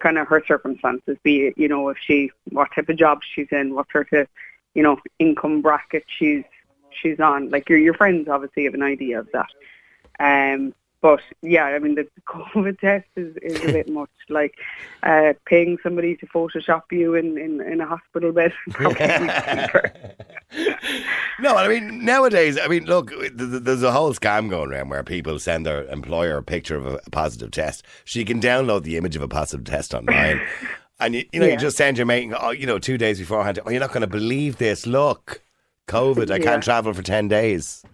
kind 0.00 0.18
of 0.18 0.26
her 0.28 0.42
circumstances, 0.46 1.16
be 1.22 1.46
it, 1.48 1.54
you 1.56 1.68
know, 1.68 1.88
if 1.88 1.98
she 1.98 2.30
what 2.50 2.68
type 2.74 2.88
of 2.88 2.96
job 2.96 3.20
she's 3.22 3.48
in, 3.50 3.74
what 3.74 3.90
sort 3.90 4.12
of, 4.12 4.28
you 4.74 4.82
know, 4.82 4.98
income 5.18 5.62
bracket 5.62 6.04
she's 6.06 6.44
she's 6.90 7.20
on. 7.20 7.50
Like 7.50 7.68
your 7.68 7.78
your 7.78 7.94
friends 7.94 8.28
obviously 8.28 8.64
have 8.64 8.74
an 8.74 8.82
idea 8.82 9.20
of 9.20 9.28
that. 9.32 9.50
Um 10.20 10.74
but 11.04 11.20
yeah, 11.42 11.64
I 11.66 11.78
mean 11.80 11.96
the 11.96 12.08
COVID 12.26 12.80
test 12.80 13.04
is, 13.14 13.36
is 13.42 13.62
a 13.62 13.72
bit 13.72 13.88
much. 14.00 14.08
Like 14.30 14.54
uh, 15.02 15.34
paying 15.44 15.76
somebody 15.82 16.16
to 16.16 16.26
Photoshop 16.26 16.84
you 16.90 17.14
in, 17.14 17.36
in, 17.36 17.60
in 17.60 17.82
a 17.82 17.86
hospital 17.86 18.32
bed. 18.32 18.54
No, 21.40 21.56
I 21.56 21.66
mean 21.68 22.04
nowadays. 22.04 22.58
I 22.58 22.68
mean, 22.68 22.84
look, 22.84 23.10
th- 23.10 23.36
th- 23.36 23.62
there's 23.64 23.82
a 23.82 23.90
whole 23.92 24.14
scam 24.14 24.48
going 24.48 24.70
around 24.70 24.88
where 24.88 25.02
people 25.02 25.38
send 25.40 25.66
their 25.66 25.84
employer 25.88 26.36
a 26.38 26.42
picture 26.42 26.76
of 26.76 26.86
a, 26.86 27.00
positive 27.10 27.50
test. 27.50 27.84
You 28.06 28.24
can 28.24 28.40
download 28.40 28.84
the 28.84 28.96
image 28.96 29.16
of 29.16 29.20
a 29.22 29.28
positive 29.28 29.64
test 29.66 29.92
online, 29.94 30.40
and 31.00 31.14
you, 31.16 31.24
you 31.32 31.40
know 31.40 31.46
you 31.46 31.56
just 31.56 31.76
send 31.76 31.98
your 31.98 32.06
mate. 32.06 32.24
and 32.24 32.36
Oh, 32.40 32.50
you 32.50 32.66
know, 32.66 32.78
two 32.78 32.96
days 32.96 33.18
beforehand. 33.18 33.58
Oh, 33.66 33.70
you're 33.70 33.80
not 33.80 33.90
going 33.92 34.02
to 34.02 34.06
believe 34.06 34.56
this. 34.58 34.86
Look, 34.86 35.42
COVID. 35.88 36.30
I 36.30 36.36
Yeah. 36.36 36.44
can't 36.44 36.62
travel 36.62 36.94
for 36.94 37.02
ten 37.02 37.26
days. 37.28 37.84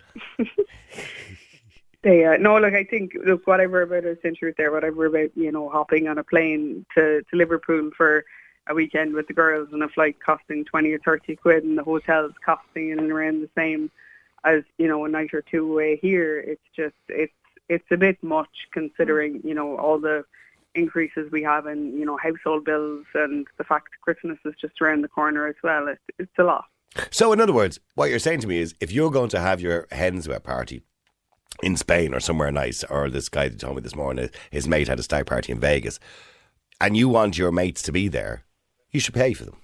They, 2.03 2.25
uh, 2.25 2.39
no, 2.39 2.59
look, 2.59 2.73
I 2.73 2.85
think 2.85 3.13
look 3.27 3.47
whatever 3.47 3.83
about 3.83 4.05
a 4.05 4.19
century 4.23 4.55
there, 4.57 4.73
whatever 4.73 5.07
about 5.07 5.31
you 5.35 5.53
know 5.53 5.69
hopping 5.69 6.09
on 6.09 6.19
a 6.19 6.25
plane 6.25 6.87
to 6.97 7.23
to 7.23 7.37
Liverpool 7.37 7.91
for 7.97 8.25
a 8.69 8.75
weekend 8.75 9.15
with 9.15 9.27
the 9.27 9.35
girls 9.35 9.69
and 9.73 9.83
a 9.83 9.89
flight 9.89 10.17
costing 10.25 10.65
twenty 10.65 10.93
or 10.93 10.99
thirty 10.99 11.37
quid 11.37 11.65
and 11.65 11.77
the 11.77 11.85
hotels 11.85 12.33
costing 12.45 12.91
in 12.91 12.99
and 12.99 13.13
around 13.13 13.43
the 13.43 13.51
same 13.55 13.91
as 14.45 14.63
you 14.79 14.89
know 14.89 15.05
a 15.05 15.09
night 15.09 15.35
or 15.35 15.43
two 15.43 15.71
away 15.71 15.99
here. 16.01 16.39
It's 16.39 16.63
just 16.75 16.95
it's 17.09 17.33
it's 17.69 17.91
a 17.91 17.99
bit 17.99 18.23
much 18.23 18.69
considering 18.73 19.43
you 19.45 19.55
know 19.55 19.77
all 19.77 19.99
the 19.99 20.25
increases 20.75 21.31
we 21.31 21.43
have 21.43 21.67
in 21.67 21.99
you 21.99 22.07
know 22.07 22.17
household 22.17 22.65
bills 22.65 23.05
and 23.15 23.47
the 23.59 23.65
fact 23.65 23.89
Christmas 24.01 24.39
is 24.47 24.55
just 24.59 24.81
around 24.81 25.03
the 25.03 25.09
corner 25.09 25.47
as 25.47 25.57
well. 25.63 25.89
It's 25.89 26.01
it's 26.19 26.39
a 26.39 26.45
lot. 26.45 26.65
So, 27.11 27.33
in 27.33 27.41
other 27.41 27.53
words, 27.53 27.79
what 27.95 28.11
you're 28.11 28.19
saying 28.19 28.41
to 28.41 28.49
me 28.49 28.59
is, 28.59 28.75
if 28.81 28.91
you're 28.91 29.13
going 29.13 29.29
to 29.31 29.39
have 29.39 29.61
your 29.61 29.87
hens 29.93 30.27
party 30.43 30.83
in 31.63 31.77
Spain 31.77 32.15
or 32.15 32.21
somewhere 32.21 32.51
nice, 32.51 32.85
or 32.85 33.09
this 33.11 33.29
guy 33.29 33.49
that 33.49 33.59
told 33.61 33.77
me 33.77 33.83
this 33.83 33.97
morning 33.97 34.31
his 34.51 34.67
mate 34.69 34.89
had 34.89 34.99
a 34.99 35.03
stag 35.03 35.27
party 35.27 35.53
in 35.53 35.61
Vegas, 35.61 35.99
and 36.81 36.97
you 36.97 37.09
want 37.09 37.39
your 37.39 37.53
mates 37.53 37.83
to 37.83 37.93
be 37.93 38.09
there, 38.09 38.45
you 38.91 39.01
should 39.01 39.15
pay 39.15 39.35
for 39.35 39.45
them. 39.45 39.57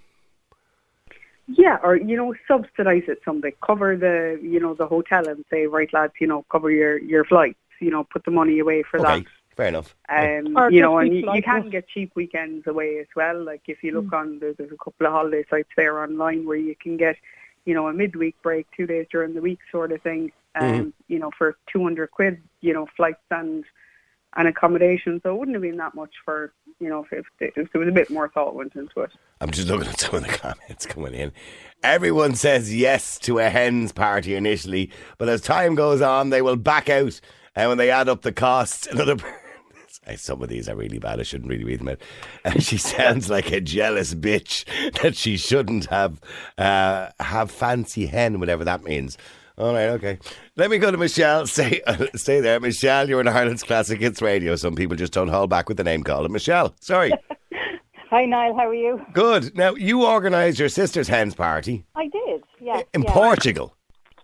Yeah, 1.49 1.79
or 1.83 1.97
you 1.97 2.17
know, 2.17 2.35
subsidize 2.49 3.05
it 3.07 3.21
some 3.25 3.41
bit. 3.41 3.61
Cover 3.61 3.97
the 3.97 4.39
you 4.43 4.59
know 4.59 4.75
the 4.75 4.87
hotel 4.87 5.29
and 5.29 5.45
say, 5.51 5.67
right 5.67 5.93
lads, 5.93 6.15
you 6.21 6.27
know, 6.27 6.45
cover 6.51 6.71
your 6.71 6.99
your 6.99 7.25
flights. 7.25 7.59
You 7.81 7.91
know, 7.91 8.05
put 8.05 8.25
the 8.25 8.31
money 8.31 8.59
away 8.59 8.83
for 8.83 9.01
Okay. 9.01 9.21
that. 9.21 9.27
Fair 9.57 9.67
enough. 9.69 9.95
Um, 10.09 10.57
Or 10.57 10.71
you 10.71 10.81
know, 10.81 10.99
and 10.99 11.13
you, 11.15 11.31
you 11.33 11.43
can 11.43 11.71
get 11.71 11.89
cheap 11.89 12.13
weekends 12.15 12.67
away 12.67 12.99
as 12.99 13.07
well. 13.15 13.43
Like 13.43 13.63
if 13.67 13.83
you 13.83 13.93
Mm. 13.93 13.95
look 13.97 14.13
on, 14.13 14.39
there's, 14.39 14.57
there's 14.57 14.73
a 14.73 14.77
couple 14.77 15.07
of 15.07 15.13
holiday 15.13 15.45
sites 15.49 15.69
there 15.77 16.03
online 16.03 16.47
where 16.47 16.57
you 16.57 16.75
can 16.81 16.97
get, 16.97 17.17
you 17.65 17.75
know, 17.75 17.89
a 17.89 17.93
midweek 17.93 18.35
break, 18.43 18.67
two 18.77 18.87
days 18.87 19.07
during 19.11 19.35
the 19.35 19.41
week 19.41 19.59
sort 19.71 19.93
of 19.93 20.03
thing. 20.03 20.33
Um, 20.59 20.67
Mm-hmm. 20.67 20.89
You 21.09 21.19
know, 21.21 21.31
for 21.37 21.57
200 21.73 22.11
quid, 22.11 22.43
you 22.61 22.73
know, 22.73 22.87
flights 22.97 23.21
and 23.31 23.65
and 24.37 24.49
accommodation. 24.49 25.21
So 25.23 25.35
it 25.35 25.39
wouldn't 25.39 25.55
have 25.55 25.63
been 25.63 25.79
that 25.79 25.95
much 25.95 26.13
for, 26.25 26.53
you 26.79 26.89
know, 26.89 27.07
if, 27.11 27.25
if, 27.41 27.53
if 27.57 27.73
there 27.73 27.81
was 27.81 27.89
a 27.89 27.93
bit 27.93 28.11
more 28.11 28.29
thought 28.29 28.55
went 28.55 28.75
into 28.75 29.01
it. 29.01 29.11
I'm 29.41 29.51
just 29.51 29.69
looking 29.69 29.89
at 29.89 29.99
some 29.99 30.17
of 30.17 30.23
the 30.23 30.29
comments 30.29 30.87
coming 30.87 31.15
in. 31.15 31.33
Everyone 31.83 32.35
says 32.35 32.75
yes 32.75 33.19
to 33.21 33.39
a 33.39 33.49
hens 33.49 33.93
party 33.93 34.35
initially, 34.35 34.91
but 35.19 35.29
as 35.29 35.41
time 35.41 35.75
goes 35.75 36.03
on, 36.03 36.31
they 36.31 36.43
will 36.43 36.57
back 36.57 36.89
out. 36.89 37.21
And 37.55 37.71
when 37.71 37.79
they 37.79 37.91
add 37.91 38.09
up 38.09 38.23
the 38.23 38.33
costs, 38.33 38.87
another. 38.91 39.17
Some 40.17 40.41
of 40.41 40.49
these 40.49 40.69
are 40.69 40.77
really 40.77 40.99
bad. 40.99 41.19
I 41.19 41.25
shouldn't 41.25 41.51
really 41.51 41.65
read 41.65 41.81
them 41.81 41.89
out. 41.89 42.01
And 42.45 42.63
she 42.63 42.77
sounds 42.77 43.29
like 43.29 43.51
a 43.51 43.61
jealous 43.61 44.15
bitch 44.15 44.65
that 45.03 45.17
she 45.17 45.37
shouldn't 45.37 45.87
have 45.87 46.21
uh, 46.59 47.09
have 47.19 47.51
fancy 47.51 48.07
hen, 48.07 48.39
whatever 48.39 48.65
that 48.65 48.85
means. 48.85 49.19
All 49.59 49.73
right, 49.73 49.89
okay. 49.91 50.19
Let 50.57 50.71
me 50.71 50.77
go 50.79 50.91
to 50.91 50.99
Michelle. 50.99 51.47
Stay, 51.47 51.81
stay 52.15 52.41
there, 52.41 52.61
Michelle. 52.61 53.09
You're 53.09 53.21
in 53.23 53.29
Ireland's 53.29 53.63
Classic 53.63 53.99
Hits 53.99 54.21
Radio. 54.21 54.55
Some 54.57 54.75
people 54.75 54.97
just 54.97 55.13
don't 55.15 55.29
hold 55.29 55.49
back 55.49 55.69
with 55.69 55.79
the 55.79 55.85
name 55.85 56.03
call. 56.03 56.29
Michelle, 56.29 56.75
sorry. 56.81 57.11
Hi, 58.11 58.25
Niall. 58.27 58.55
How 58.55 58.69
are 58.69 58.75
you? 58.75 59.01
Good. 59.15 59.57
Now, 59.57 59.75
you 59.75 60.05
organised 60.07 60.59
your 60.59 60.69
sister's 60.69 61.09
hens 61.09 61.35
party 61.35 61.85
I 61.95 62.09
did. 62.09 62.45
Yeah. 62.61 62.83
in 62.95 63.03
yeah. 63.03 63.13
Portugal. 63.13 63.75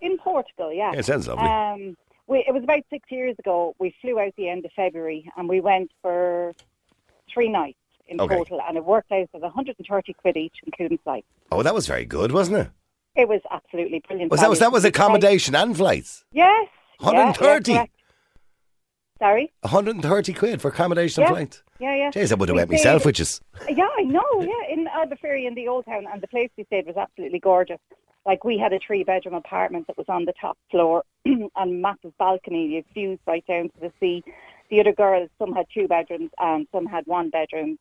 In 0.00 0.18
Portugal, 0.18 0.72
yeah. 0.72 0.92
Yeah, 0.92 0.98
it 1.00 1.04
sounds 1.06 1.26
lovely. 1.26 1.48
Um, 1.48 1.96
we, 2.26 2.44
it 2.46 2.52
was 2.52 2.62
about 2.62 2.82
six 2.90 3.10
years 3.10 3.34
ago. 3.38 3.74
We 3.78 3.94
flew 4.00 4.20
out 4.20 4.34
the 4.36 4.48
end 4.48 4.64
of 4.64 4.70
February 4.76 5.30
and 5.36 5.48
we 5.48 5.60
went 5.60 5.90
for 6.02 6.52
three 7.32 7.48
nights 7.48 7.78
in 8.08 8.20
Okay. 8.20 8.36
total, 8.36 8.60
and 8.68 8.76
it 8.76 8.84
worked 8.84 9.10
out 9.12 9.28
at 9.32 9.40
130 9.40 10.12
quid 10.14 10.36
each, 10.36 10.56
including 10.66 10.98
flights. 10.98 11.26
oh, 11.50 11.62
that 11.62 11.74
was 11.74 11.86
very 11.86 12.04
good, 12.04 12.32
wasn't 12.32 12.58
it? 12.58 12.68
It 13.14 13.28
was 13.28 13.40
absolutely 13.50 14.02
brilliant. 14.06 14.30
Was 14.30 14.40
that 14.40 14.50
was 14.50 14.58
that 14.60 14.72
was 14.72 14.84
accommodation 14.84 15.54
and 15.54 15.76
flights? 15.76 16.24
Yes. 16.32 16.68
yeah, 17.00 17.10
yeah, 17.12 17.24
130? 17.26 17.90
Sorry. 19.18 19.52
130 19.60 20.32
quid 20.32 20.60
for 20.60 20.68
accommodation 20.68 21.22
and 21.22 21.28
Yeah. 21.30 21.34
flights. 21.36 21.62
Yeah, 21.78 21.94
yeah. 21.94 22.10
Jeez, 22.10 22.32
I 22.32 22.34
would 22.36 22.48
have 22.48 22.56
We 22.56 22.60
went 22.60 22.70
myself, 22.70 23.04
which 23.04 23.20
is 23.20 23.40
Yeah, 23.68 23.88
I 23.98 24.02
know. 24.02 24.24
Yeah, 24.40 24.72
in 24.72 24.86
Albufeira 24.86 25.46
in 25.46 25.54
the 25.54 25.68
old 25.68 25.84
town, 25.84 26.06
and 26.12 26.20
the 26.22 26.26
place 26.28 26.50
we 26.56 26.64
stayed 26.64 26.86
was 26.86 26.96
absolutely 26.96 27.38
gorgeous. 27.38 27.78
Like 28.24 28.44
we 28.44 28.56
had 28.56 28.72
a 28.72 28.78
three-bedroom 28.84 29.34
apartment 29.34 29.88
that 29.88 29.98
was 29.98 30.06
on 30.08 30.24
the 30.24 30.32
top 30.40 30.56
floor 30.70 31.04
and 31.24 31.82
massive 31.82 32.16
balcony, 32.18 32.66
you 32.66 32.84
views 32.94 33.18
right 33.26 33.44
down 33.46 33.64
to 33.64 33.80
the 33.80 33.92
sea. 34.00 34.22
The 34.70 34.80
other 34.80 34.92
girls, 34.92 35.28
some 35.38 35.52
had 35.52 35.66
two 35.74 35.86
bedrooms 35.86 36.30
and 36.38 36.66
some 36.72 36.86
had 36.86 37.04
one 37.06 37.30
bedroom. 37.30 37.78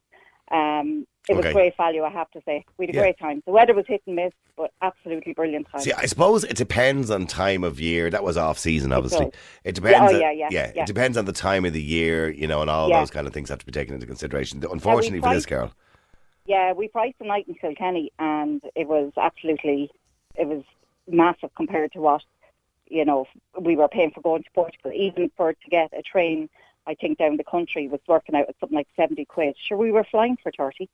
Um, 0.49 1.05
it 1.29 1.35
was 1.35 1.45
Okay. 1.45 1.53
great 1.53 1.77
value, 1.77 2.03
I 2.03 2.09
have 2.09 2.29
to 2.31 2.41
say. 2.45 2.65
We 2.77 2.87
had 2.87 2.95
a 2.95 2.97
Yeah. 2.97 3.01
great 3.03 3.19
time. 3.19 3.43
The 3.45 3.51
weather 3.51 3.73
was 3.73 3.85
hit 3.87 4.01
and 4.07 4.15
miss, 4.15 4.33
but 4.57 4.71
absolutely 4.81 5.33
brilliant 5.33 5.67
time. 5.69 5.81
See, 5.81 5.93
I 5.93 6.05
suppose 6.07 6.43
it 6.43 6.57
depends 6.57 7.11
on 7.11 7.27
time 7.27 7.63
of 7.63 7.79
year. 7.79 8.09
That 8.09 8.23
was 8.23 8.37
off 8.37 8.57
season, 8.57 8.91
obviously. 8.91 9.25
does. 9.25 9.33
It 9.63 9.75
depends. 9.75 10.11
oh, 10.11 10.15
on- 10.15 10.19
yeah, 10.21 10.31
yeah, 10.31 10.47
yeah. 10.51 10.81
It 10.81 10.87
depends 10.87 11.17
on 11.17 11.25
the 11.25 11.31
time 11.31 11.63
of 11.63 11.73
the 11.73 11.81
year, 11.81 12.29
you 12.31 12.47
know, 12.47 12.61
and 12.61 12.69
all 12.69 12.89
Yeah. 12.89 12.99
those 12.99 13.11
kind 13.11 13.27
of 13.27 13.33
things 13.33 13.49
have 13.49 13.59
to 13.59 13.65
be 13.65 13.71
taken 13.71 13.93
into 13.93 14.07
consideration. 14.07 14.63
Unfortunately 14.69 15.19
for 15.21 15.33
this 15.33 15.45
priced- 15.45 15.49
girl, 15.49 15.71
Yeah, 16.47 16.73
we 16.73 16.87
priced 16.87 17.19
the 17.19 17.25
night 17.25 17.47
in 17.47 17.53
Kilkenny, 17.53 18.11
and 18.17 18.61
it 18.75 18.87
was 18.87 19.13
absolutely, 19.15 19.91
it 20.35 20.47
was 20.47 20.63
massive 21.07 21.53
compared 21.55 21.91
to 21.93 22.01
what, 22.01 22.23
you 22.89 23.05
know, 23.05 23.27
we 23.59 23.75
were 23.75 23.87
paying 23.87 24.09
for 24.11 24.21
going 24.21 24.43
to 24.43 24.49
Portugal. 24.51 24.91
Even 24.91 25.29
for 25.37 25.53
to 25.53 25.69
get 25.69 25.93
a 25.93 26.01
train, 26.01 26.49
I 26.91 26.95
think 26.95 27.17
down 27.17 27.37
the 27.37 27.43
country 27.43 27.87
was 27.87 28.01
working 28.07 28.35
out 28.35 28.49
at 28.49 28.55
something 28.59 28.75
like 28.77 28.87
seventy 28.95 29.25
quid. 29.25 29.55
Sure, 29.67 29.77
we 29.77 29.91
were 29.91 30.03
flying 30.03 30.37
for 30.43 30.51
thirty. 30.55 30.89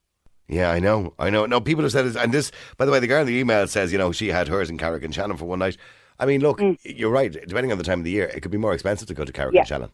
yeah, 0.48 0.70
I 0.72 0.80
know, 0.80 1.14
I 1.20 1.30
know. 1.30 1.46
No, 1.46 1.60
people 1.60 1.84
have 1.84 1.92
said 1.92 2.06
this, 2.06 2.16
and 2.16 2.32
this, 2.34 2.52
by 2.78 2.86
the 2.86 2.92
way, 2.92 3.00
the 3.00 3.08
girl 3.08 3.22
in 3.22 3.28
the 3.28 3.36
email 3.38 3.68
says, 3.68 3.92
you 3.92 3.98
know, 3.98 4.12
she 4.12 4.28
had 4.30 4.48
hers 4.48 4.70
in 4.70 4.78
Carrick-on-Shannon 4.78 5.36
for 5.38 5.46
one 5.46 5.60
night. 5.60 5.76
I 6.20 6.26
mean, 6.26 6.42
look, 6.42 6.62
you're 6.84 7.12
right. 7.12 7.32
Depending 7.32 7.72
on 7.72 7.78
the 7.78 7.84
time 7.84 8.00
of 8.00 8.06
the 8.06 8.12
year, 8.12 8.26
it 8.34 8.42
could 8.42 8.52
be 8.52 8.58
more 8.58 8.74
expensive 8.74 9.08
to 9.10 9.14
go 9.14 9.26
to 9.26 9.32
Carrick 9.34 9.52
Mm. 9.52 9.56
Yeah. 9.56 9.62
and 9.62 9.68
Shannon. 9.68 9.90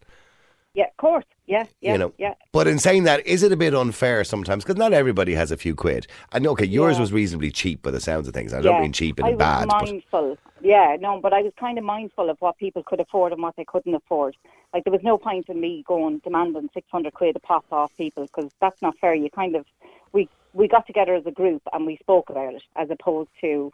Yeah, 0.74 0.86
of 0.86 0.98
course. 0.98 1.26
Yeah, 1.46 1.66
yeah, 1.82 1.92
you 1.92 1.98
know. 2.00 2.14
yeah. 2.18 2.34
But 2.52 2.68
in 2.68 2.80
saying 2.80 3.04
that, 3.04 3.26
is 3.28 3.44
it 3.44 3.52
a 3.52 3.58
bit 3.58 3.76
unfair 3.76 4.24
sometimes? 4.24 4.64
Because 4.64 4.78
not 4.78 4.92
everybody 4.94 5.34
has 5.36 5.52
a 5.52 5.58
few 5.58 5.76
quid. 5.76 6.08
And 6.32 6.48
okay, 6.48 6.66
yours 6.66 6.96
Yeah. 6.96 7.02
was 7.02 7.14
reasonably 7.14 7.52
cheap 7.52 7.82
by 7.84 7.92
the 7.92 8.00
sounds 8.00 8.28
of 8.28 8.34
things. 8.34 8.54
I 8.54 8.62
don't 8.62 8.82
mean 8.82 8.94
cheap 8.94 9.20
I 9.22 9.28
and 9.28 9.38
was 9.38 9.40
bad. 9.40 9.68
Mindful. 9.68 10.38
Yeah, 10.62 10.96
no, 11.00 11.20
but 11.20 11.34
I 11.34 11.42
was 11.42 11.52
kind 11.60 11.78
of 11.78 11.84
mindful 11.84 12.30
of 12.30 12.38
what 12.40 12.58
people 12.58 12.82
could 12.84 13.00
afford 13.02 13.34
and 13.34 13.42
what 13.44 13.56
they 13.56 13.66
couldn't 13.66 13.94
afford. 13.94 14.36
Like 14.74 14.86
there 14.86 14.94
was 14.94 15.04
no 15.04 15.18
point 15.18 15.50
in 15.50 15.60
me 15.60 15.84
going 15.86 16.20
demanding 16.24 16.70
six 16.74 16.88
hundred 16.90 17.14
quid 17.14 17.36
a 17.36 17.40
pop 17.40 17.66
off 17.72 17.92
people 17.98 18.24
because 18.24 18.50
that's 18.60 18.82
not 18.82 18.98
fair. 18.98 19.14
You 19.14 19.30
kind 19.30 19.56
of 19.56 19.66
we 20.14 20.28
we 20.54 20.68
got 20.68 20.88
together 20.88 21.14
as 21.14 21.26
a 21.28 21.32
group 21.32 21.62
and 21.74 21.86
we 21.86 21.98
spoke 21.98 22.30
about 22.30 22.56
it 22.56 22.64
as 22.78 22.90
opposed 22.90 23.30
to 23.42 23.72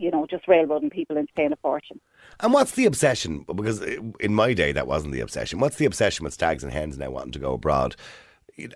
you 0.00 0.10
know 0.10 0.26
just 0.26 0.48
railroading 0.48 0.90
people 0.90 1.16
into 1.16 1.32
paying 1.34 1.52
a 1.52 1.56
fortune. 1.56 2.00
and 2.40 2.52
what's 2.52 2.72
the 2.72 2.86
obsession? 2.86 3.44
Because 3.54 3.80
in 4.20 4.34
my 4.34 4.54
day, 4.54 4.72
that 4.72 4.86
wasn't 4.86 5.12
the 5.12 5.20
obsession. 5.20 5.60
What's 5.60 5.76
the 5.76 5.84
obsession 5.84 6.24
with 6.24 6.32
stags 6.34 6.64
and 6.64 6.72
hens 6.72 6.96
now 6.98 7.10
wanting 7.10 7.32
to 7.32 7.38
go 7.38 7.52
abroad 7.54 7.96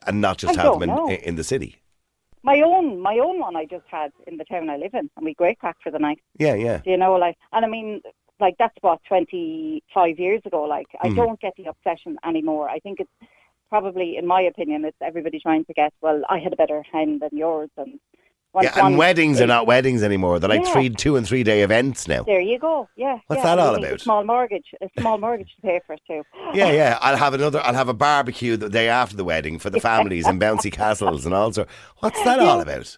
and 0.07 0.21
not 0.21 0.39
just 0.39 0.59
I 0.59 0.63
have 0.63 0.79
them 0.79 0.91
in, 0.91 1.11
in 1.31 1.37
the 1.37 1.45
city? 1.45 1.77
My 2.43 2.61
own 2.61 3.01
my 3.01 3.19
own 3.19 3.41
one 3.41 3.57
I 3.57 3.65
just 3.65 3.87
had 3.91 4.13
in 4.27 4.37
the 4.37 4.45
town 4.45 4.69
I 4.69 4.77
live 4.77 4.93
in 4.95 5.11
and 5.17 5.25
we 5.25 5.33
great 5.35 5.59
crack 5.59 5.77
for 5.83 5.91
the 5.91 5.99
night. 5.99 6.21
Yeah, 6.39 6.55
yeah. 6.55 6.83
You 6.85 6.97
know, 6.99 7.15
like, 7.15 7.37
and 7.53 7.65
I 7.65 7.69
mean, 7.69 8.03
like 8.39 8.57
that's 8.59 8.77
what 8.83 9.01
twenty 9.09 9.83
five 9.95 10.19
years 10.19 10.43
ago. 10.45 10.63
Like, 10.65 10.89
I 11.03 11.09
Mm. 11.09 11.17
don't 11.17 11.41
get 11.41 11.55
the 11.57 11.65
obsession 11.65 12.19
anymore. 12.25 12.69
I 12.69 12.81
think 12.81 13.01
it's 13.01 13.11
probably, 13.71 14.17
in 14.19 14.27
my 14.27 14.43
opinion, 14.43 14.85
it's 14.85 14.97
everybody 15.01 15.41
trying 15.41 15.65
to 15.65 15.73
get. 15.73 15.93
Well, 16.03 16.23
I 16.29 16.39
had 16.39 16.53
a 16.53 16.57
better 16.57 16.85
hen 16.93 17.19
than 17.21 17.31
yours, 17.33 17.71
and 17.79 17.99
Yeah, 18.63 18.87
and 18.87 18.97
weddings 18.97 19.41
are 19.41 19.47
not 19.47 19.67
weddings 19.67 20.03
anymore. 20.03 20.39
They're 20.39 20.49
like 20.49 20.65
Yeah. 20.65 20.73
three, 20.73 20.91
two 20.91 21.17
and 21.17 21.27
three 21.27 21.43
day 21.43 21.63
events 21.63 22.07
now. 22.07 22.23
There 22.23 22.41
you 22.41 22.59
go. 22.59 22.89
Yeah. 22.97 23.19
What's 23.27 23.43
yeah, 23.43 23.57
that 23.57 23.59
all 23.59 23.75
about? 23.75 23.93
A 23.93 23.99
small 23.99 24.25
mortgage, 24.25 24.67
a 24.81 24.89
small 25.01 25.19
mortgage 25.19 25.55
to 25.57 25.63
pay 25.63 25.81
for 25.87 25.95
it 25.95 26.03
too. 26.07 26.23
Yeah, 26.53 26.71
yeah. 26.71 26.99
I'll 27.01 27.17
have 27.17 27.35
another. 27.35 27.61
I'll 27.65 27.75
have 27.75 27.89
a 27.89 27.95
barbecue 27.95 28.57
the 28.57 28.69
day 28.69 28.89
after 28.89 29.17
the 29.17 29.25
wedding 29.25 29.59
for 29.59 29.71
the 29.71 29.81
families 29.81 30.27
and 30.27 30.41
bouncy 30.41 30.71
castles 30.73 31.27
and 31.27 31.35
all 31.35 31.53
sorts. 31.53 31.73
What's 31.99 32.23
that 32.25 32.39
all 32.39 32.61
about? 32.61 32.97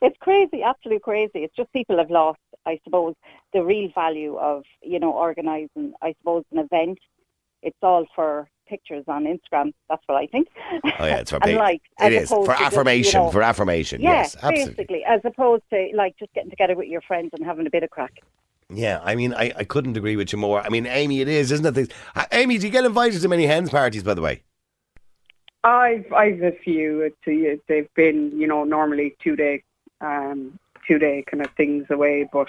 It's 0.00 0.16
crazy, 0.20 0.62
absolutely 0.62 1.00
crazy. 1.00 1.42
It's 1.44 1.56
just 1.56 1.72
people 1.72 1.98
have 1.98 2.10
lost, 2.10 2.38
I 2.66 2.78
suppose, 2.84 3.14
the 3.52 3.64
real 3.64 3.90
value 3.94 4.36
of 4.36 4.64
you 4.82 4.98
know 5.00 5.12
organising. 5.12 5.94
I 6.02 6.14
suppose 6.18 6.44
an 6.52 6.58
event. 6.58 6.98
It's 7.62 7.78
all 7.82 8.06
for 8.14 8.48
pictures 8.66 9.04
on 9.08 9.24
Instagram. 9.24 9.72
That's 9.88 10.02
what 10.06 10.16
I 10.16 10.26
think. 10.26 10.48
Oh 10.98 11.04
yeah, 11.04 11.16
it's 11.18 11.30
for 11.30 11.38
and 11.42 11.56
like 11.56 11.82
It 12.00 12.12
as 12.12 12.22
is 12.24 12.30
opposed 12.30 12.46
for 12.46 12.52
to 12.54 12.58
just, 12.58 12.72
affirmation. 12.72 13.20
you 13.20 13.26
know, 13.26 13.32
for 13.32 13.42
affirmation. 13.42 14.00
Yeah, 14.00 14.10
yes, 14.10 14.36
absolutely. 14.36 14.74
basically, 14.74 15.04
as 15.04 15.20
opposed 15.24 15.62
to 15.70 15.88
like 15.94 16.16
just 16.18 16.32
getting 16.34 16.50
together 16.50 16.74
with 16.76 16.88
your 16.88 17.00
friends 17.02 17.30
and 17.32 17.44
having 17.44 17.66
a 17.66 17.70
bit 17.70 17.82
of 17.82 17.90
crack. 17.90 18.20
Yeah, 18.68 19.00
I 19.04 19.14
mean, 19.14 19.34
I, 19.34 19.52
I 19.56 19.64
couldn't 19.64 19.96
agree 19.96 20.16
with 20.16 20.32
you 20.32 20.38
more. 20.38 20.60
I 20.62 20.70
mean, 20.70 20.86
Amy, 20.86 21.20
it 21.20 21.28
is, 21.28 21.52
isn't 21.52 21.76
it? 21.76 21.92
Uh, 22.16 22.24
Amy, 22.32 22.56
do 22.56 22.66
you 22.66 22.72
get 22.72 22.84
invited 22.84 23.20
to 23.20 23.28
many 23.28 23.46
hens 23.46 23.68
parties, 23.70 24.02
by 24.02 24.14
the 24.14 24.22
way? 24.22 24.42
I've 25.64 26.10
I've 26.12 26.42
a 26.42 26.52
few. 26.52 27.00
It's 27.24 27.62
they've 27.68 27.94
been 27.94 28.32
you 28.38 28.46
know 28.46 28.64
normally 28.64 29.16
two 29.22 29.36
day, 29.36 29.62
um, 30.00 30.58
two 30.86 30.98
day 30.98 31.24
kind 31.30 31.44
of 31.44 31.52
things 31.52 31.86
away. 31.90 32.28
But 32.32 32.48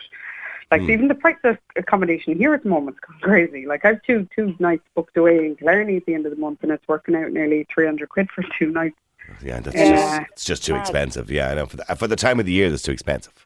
like 0.74 0.82
Hmm. 0.82 0.92
even 0.92 1.08
the 1.08 1.16
price 1.16 1.38
of 1.44 1.58
accommodation 1.76 2.36
here 2.36 2.54
at 2.54 2.64
the 2.64 2.70
moment 2.70 2.98
is 3.10 3.16
crazy. 3.22 3.66
Like 3.66 3.86
I've 3.86 4.02
two 4.04 4.28
two 4.36 4.56
nights 4.60 4.84
booked 4.96 5.16
away 5.18 5.46
in 5.46 5.56
Killarney 5.56 5.98
at 5.98 6.06
the 6.06 6.14
end 6.16 6.26
of 6.26 6.32
the 6.32 6.38
month, 6.40 6.60
and 6.64 6.72
it's 6.72 6.88
working 6.88 7.16
out 7.16 7.32
nearly 7.32 7.66
three 7.74 7.86
hundred 7.86 8.10
quid 8.10 8.30
for 8.32 8.44
two 8.58 8.70
nights. 8.72 8.96
Yeah, 9.42 9.60
that's 9.60 9.76
Yeah. 9.76 10.20
just 10.20 10.32
it's 10.32 10.46
just 10.46 10.66
too 10.66 10.76
expensive. 10.76 11.30
Yeah, 11.32 11.50
I 11.52 11.54
know. 11.54 11.66
For 11.68 11.78
the, 11.78 11.86
for 11.96 12.08
the 12.08 12.16
time 12.16 12.40
of 12.40 12.46
the 12.46 12.52
year, 12.52 12.70
that's 12.70 12.84
too 12.84 12.92
expensive. 12.92 13.46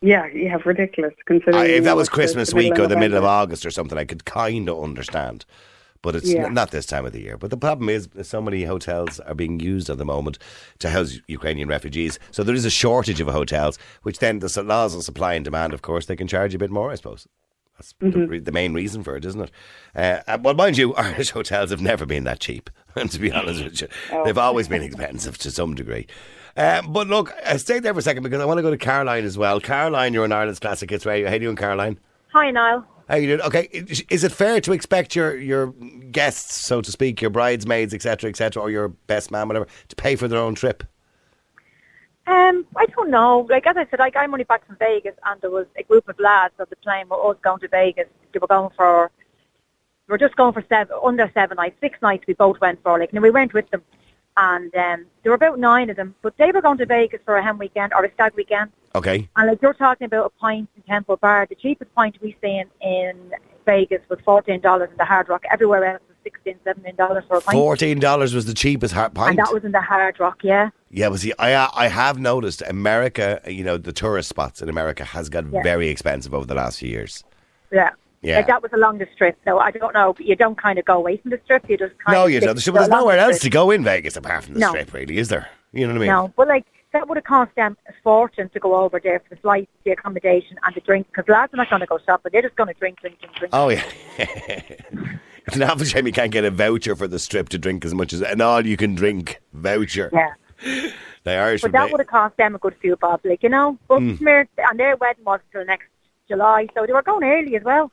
Yeah, 0.00 0.26
yeah, 0.26 0.58
ridiculous. 0.64 1.14
Considering 1.24 1.56
I, 1.62 1.66
if 1.66 1.84
that 1.84 1.96
was 1.96 2.08
Christmas 2.08 2.52
week 2.52 2.78
or 2.78 2.86
the 2.86 2.96
middle 2.96 3.16
of 3.16 3.24
August 3.24 3.64
or 3.64 3.70
something, 3.70 3.96
I 3.96 4.04
could 4.04 4.24
kind 4.24 4.68
of 4.68 4.82
understand. 4.82 5.44
But 6.04 6.14
it's 6.16 6.30
Yeah. 6.30 6.44
n- 6.46 6.54
not 6.54 6.70
this 6.70 6.84
time 6.84 7.06
of 7.06 7.12
the 7.12 7.22
year. 7.22 7.38
But 7.38 7.48
the 7.50 7.56
problem 7.56 7.88
is, 7.88 8.08
so 8.22 8.42
many 8.42 8.64
hotels 8.64 9.20
are 9.20 9.34
being 9.34 9.58
used 9.58 9.88
at 9.88 9.96
the 9.96 10.04
moment 10.04 10.38
to 10.80 10.90
house 10.90 11.18
Ukrainian 11.28 11.66
refugees. 11.66 12.18
So 12.30 12.42
there 12.44 12.54
is 12.54 12.66
a 12.66 12.70
shortage 12.70 13.20
of 13.22 13.28
hotels, 13.28 13.78
which 14.02 14.18
then 14.18 14.40
the 14.40 14.62
laws 14.62 14.94
of 14.94 15.02
supply 15.02 15.32
and 15.32 15.44
demand, 15.44 15.72
of 15.72 15.80
course, 15.80 16.04
they 16.04 16.14
can 16.16 16.28
charge 16.28 16.54
a 16.54 16.58
bit 16.58 16.70
more, 16.70 16.90
I 16.92 16.96
suppose. 16.96 17.26
That's 17.78 17.94
Mm-hmm. 18.02 18.30
the, 18.30 18.38
the 18.40 18.52
main 18.52 18.74
reason 18.74 19.02
for 19.02 19.16
it, 19.16 19.24
isn't 19.24 19.40
it? 19.40 19.50
Uh, 19.96 20.20
uh, 20.28 20.38
well, 20.42 20.52
mind 20.54 20.76
you, 20.76 20.94
Irish 21.08 21.30
hotels 21.30 21.70
have 21.70 21.80
never 21.80 22.04
been 22.04 22.24
that 22.24 22.38
cheap. 22.38 22.68
And 22.94 23.10
to 23.14 23.18
be 23.18 23.32
honest 23.32 23.64
with 23.64 23.80
you, 23.80 23.88
Oh. 24.12 24.24
they've 24.26 24.36
always 24.38 24.68
been 24.68 24.82
expensive 24.82 25.38
to 25.38 25.50
some 25.50 25.74
degree. 25.74 26.06
Uh, 26.56 26.82
but 26.82 27.08
look, 27.08 27.32
uh, 27.44 27.56
stay 27.58 27.80
there 27.80 27.94
for 27.94 27.98
a 28.00 28.02
second 28.02 28.22
because 28.24 28.40
I 28.40 28.44
want 28.44 28.58
to 28.58 28.62
go 28.62 28.70
to 28.70 28.76
Caroline 28.76 29.24
as 29.24 29.38
well. 29.38 29.58
Caroline, 29.58 30.12
you're 30.12 30.22
on 30.24 30.32
Ireland's 30.32 30.60
Classic 30.60 30.88
Hits 30.90 31.06
Radio. 31.06 31.26
How 31.26 31.32
are 31.32 31.36
you 31.36 31.40
doing, 31.40 31.56
Caroline? 31.56 31.98
Hi, 32.32 32.50
Niall. 32.50 32.84
How 33.08 33.16
you 33.16 33.26
doing? 33.28 33.40
Okay, 33.42 33.68
is- 33.72 34.24
it 34.24 34.32
fair 34.32 34.60
to 34.60 34.72
expect 34.72 35.14
your 35.14 35.36
your 35.36 35.68
guests, 36.10 36.54
so 36.66 36.80
to 36.80 36.90
speak, 36.90 37.20
your 37.20 37.30
bridesmaids, 37.30 37.92
etc., 37.92 38.30
etc., 38.30 38.62
or 38.62 38.70
your 38.70 38.88
best 38.88 39.30
man, 39.30 39.46
whatever, 39.48 39.66
to 39.88 39.96
pay 39.96 40.16
for 40.16 40.28
their 40.28 40.38
own 40.38 40.54
trip? 40.54 40.82
Um, 42.26 42.66
I 42.76 42.86
don't 42.96 43.10
know. 43.10 43.46
Like 43.50 43.66
as 43.66 43.76
I 43.76 43.86
said, 43.90 43.98
like 43.98 44.16
I'm 44.16 44.32
only 44.32 44.44
back 44.44 44.66
from 44.66 44.76
Vegas, 44.76 45.14
and 45.26 45.40
there 45.42 45.50
was 45.50 45.66
a 45.76 45.82
group 45.82 46.08
of 46.08 46.18
lads 46.18 46.54
on 46.58 46.66
the 46.70 46.76
plane 46.76 47.08
were 47.08 47.30
us 47.30 47.36
going 47.42 47.60
to 47.60 47.68
Vegas. 47.68 48.06
They 48.32 48.38
were 48.38 48.46
going 48.46 48.70
for 48.76 49.10
we 50.08 50.12
were 50.12 50.18
just 50.18 50.36
going 50.36 50.52
for 50.52 50.64
seven, 50.68 50.96
under 51.02 51.30
seven 51.32 51.56
nights, 51.56 51.76
six 51.80 52.00
nights. 52.02 52.24
We 52.26 52.34
both 52.34 52.60
went 52.60 52.82
for 52.82 52.98
like, 52.98 53.12
and 53.12 53.22
we 53.22 53.30
went 53.30 53.54
with 53.54 53.68
them, 53.70 53.82
and 54.36 54.74
um, 54.74 55.06
there 55.22 55.30
were 55.30 55.36
about 55.36 55.58
nine 55.58 55.90
of 55.90 55.96
them. 55.96 56.14
But 56.22 56.36
they 56.36 56.50
were 56.52 56.60
going 56.62 56.78
to 56.78 56.86
Vegas 56.86 57.20
for 57.24 57.36
a 57.36 57.42
hen 57.42 57.58
weekend 57.58 57.92
or 57.94 58.04
a 58.04 58.12
stag 58.12 58.34
weekend, 58.34 58.70
Okay. 58.94 59.28
and 59.36 59.48
like 59.48 59.60
you're 59.62 59.74
talking 59.74 60.06
about 60.06 60.26
a 60.26 60.30
pint 60.40 60.68
in 60.76 60.82
Temple 60.82 61.16
Bar. 61.16 61.46
The 61.48 61.54
cheapest 61.54 61.94
pint 61.94 62.16
we 62.22 62.36
seen 62.42 62.64
in 62.80 63.32
Vegas 63.66 64.00
was 64.08 64.18
fourteen 64.24 64.60
dollars 64.60 64.90
in 64.90 64.96
the 64.96 65.04
Hard 65.04 65.28
Rock. 65.28 65.42
Everywhere 65.50 65.84
else 65.84 66.02
was 66.08 66.16
sixteen, 66.22 66.56
seventeen 66.64 66.96
dollars 66.96 67.24
for 67.28 67.38
a 67.38 67.40
pint. 67.40 67.56
Fourteen 67.56 67.98
dollars 68.00 68.34
was 68.34 68.46
the 68.46 68.54
cheapest 68.54 68.94
pint. 68.94 69.16
And 69.16 69.38
that 69.38 69.52
was 69.52 69.64
in 69.64 69.72
the 69.72 69.80
Hard 69.80 70.18
Rock, 70.20 70.42
yeah. 70.42 70.70
Yeah, 70.90 71.08
but 71.08 71.20
see, 71.20 71.32
I 71.38 71.52
uh, 71.54 71.68
I 71.74 71.88
have 71.88 72.18
noticed 72.18 72.62
America. 72.66 73.40
You 73.46 73.64
know, 73.64 73.76
the 73.78 73.92
tourist 73.92 74.28
spots 74.28 74.60
in 74.62 74.68
America 74.68 75.04
has 75.04 75.28
got 75.28 75.44
Yeah. 75.50 75.62
very 75.62 75.88
expensive 75.88 76.34
over 76.34 76.46
the 76.46 76.54
last 76.54 76.78
few 76.80 76.88
years. 76.90 77.24
Yeah. 77.72 77.90
Yeah. 78.24 78.36
Like 78.38 78.46
that 78.46 78.62
was 78.62 78.72
along 78.72 78.98
the 78.98 79.06
strip. 79.14 79.36
So 79.44 79.58
I 79.58 79.70
don't 79.70 79.92
know, 79.94 80.14
but 80.14 80.24
you 80.26 80.34
don't 80.34 80.56
kind 80.56 80.78
of 80.78 80.84
go 80.86 80.94
away 80.96 81.18
from 81.18 81.30
the 81.30 81.40
strip. 81.44 81.68
You 81.68 81.76
just 81.76 81.96
kind 81.98 82.16
No, 82.16 82.24
of 82.24 82.30
you 82.30 82.40
don't. 82.40 82.58
So 82.58 82.72
there's 82.72 82.88
nowhere 82.88 83.18
else 83.18 83.38
to 83.40 83.50
go 83.50 83.70
in 83.70 83.84
Vegas 83.84 84.16
apart 84.16 84.44
from 84.44 84.54
the 84.54 84.60
No. 84.60 84.70
strip, 84.70 84.92
really, 84.94 85.18
is 85.18 85.28
there? 85.28 85.48
You 85.72 85.86
know 85.86 85.92
what 85.92 85.98
I 85.98 86.00
mean? 86.00 86.08
No, 86.08 86.32
but 86.36 86.48
like 86.48 86.64
that 86.92 87.08
would 87.08 87.16
have 87.18 87.24
cost 87.24 87.54
them 87.56 87.76
a 87.88 87.92
fortune 88.02 88.48
to 88.50 88.60
go 88.60 88.76
over 88.76 88.98
there 89.00 89.18
for 89.20 89.34
the 89.34 89.40
flight, 89.40 89.68
the 89.84 89.90
accommodation, 89.90 90.56
and 90.64 90.74
the 90.74 90.80
drink. 90.80 91.06
Because 91.08 91.28
lads 91.28 91.52
are 91.52 91.56
not 91.58 91.68
going 91.68 91.80
to 91.80 91.86
go 91.86 91.98
shopping; 92.06 92.30
they're 92.32 92.42
just 92.42 92.56
going 92.56 92.68
to 92.72 92.78
drink, 92.80 93.00
drink, 93.00 93.18
drink, 93.20 93.34
drink. 93.36 93.52
Oh 93.52 93.68
yeah. 93.68 93.82
it's 95.46 95.56
an 95.56 95.62
awful 95.64 95.84
shame 95.84 96.06
you 96.06 96.12
can't 96.12 96.30
get 96.32 96.44
a 96.44 96.50
voucher 96.50 96.96
for 96.96 97.06
the 97.08 97.18
strip 97.18 97.48
to 97.50 97.58
drink 97.58 97.84
as 97.84 97.94
much 97.94 98.12
as 98.12 98.22
an 98.22 98.40
all 98.40 98.64
you 98.64 98.76
can 98.76 98.94
drink 98.94 99.40
voucher. 99.52 100.10
Yeah, 100.12 100.32
The 101.24 101.32
Irish 101.32 101.62
but 101.62 101.72
that 101.72 101.90
would 101.90 102.00
have 102.00 102.06
cost 102.06 102.36
them 102.36 102.54
a 102.54 102.58
good 102.58 102.76
few 102.80 102.96
bob, 102.96 103.20
like 103.24 103.42
you 103.42 103.48
know. 103.48 103.78
But 103.88 104.00
Mm. 104.00 104.46
and 104.70 104.78
their 104.80 104.96
wedding 104.96 105.24
was 105.24 105.40
till 105.52 105.64
next 105.64 105.86
July, 106.28 106.68
so 106.74 106.86
they 106.86 106.92
were 106.92 107.02
going 107.02 107.24
early 107.24 107.56
as 107.56 107.62
well. 107.64 107.90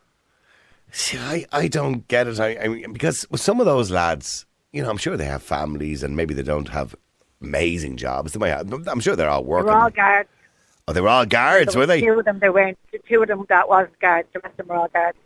See, 0.91 1.17
I, 1.17 1.45
I 1.51 1.67
don't 1.67 2.07
get 2.07 2.27
it. 2.27 2.39
I, 2.39 2.57
I 2.57 2.67
mean, 2.67 2.93
because 2.93 3.25
with 3.29 3.41
some 3.41 3.59
of 3.59 3.65
those 3.65 3.91
lads, 3.91 4.45
you 4.71 4.83
know, 4.83 4.89
I'm 4.89 4.97
sure 4.97 5.17
they 5.17 5.25
have 5.25 5.41
families 5.41 6.03
and 6.03 6.15
maybe 6.15 6.33
they 6.33 6.43
don't 6.43 6.69
have 6.69 6.95
amazing 7.41 7.97
jobs. 7.97 8.33
They 8.33 8.39
might 8.39 8.49
have, 8.49 8.87
I'm 8.87 8.99
sure 8.99 9.15
they're 9.15 9.29
all 9.29 9.43
working. 9.43 9.67
They 9.67 9.73
working. 9.73 9.77
were 9.77 9.83
all 9.83 10.13
guards. 10.13 10.29
oh, 10.87 10.93
they 10.93 11.01
were 11.01 11.09
all 11.09 11.25
guards, 11.25 11.75
were 11.75 11.85
they? 11.85 12.01
Two 12.01 12.19
of 12.19 12.25
them, 12.25 12.39
they 12.39 12.49
weren't. 12.49 12.77
The 12.91 12.99
two 12.99 13.21
of 13.21 13.27
them 13.29 13.45
that 13.49 13.69
wasn't 13.69 13.99
guards. 13.99 14.27
The 14.33 14.39
rest 14.39 14.59
of 14.59 14.67
them 14.67 14.67
were 14.67 14.81
all 14.81 14.89
guards. 14.89 15.17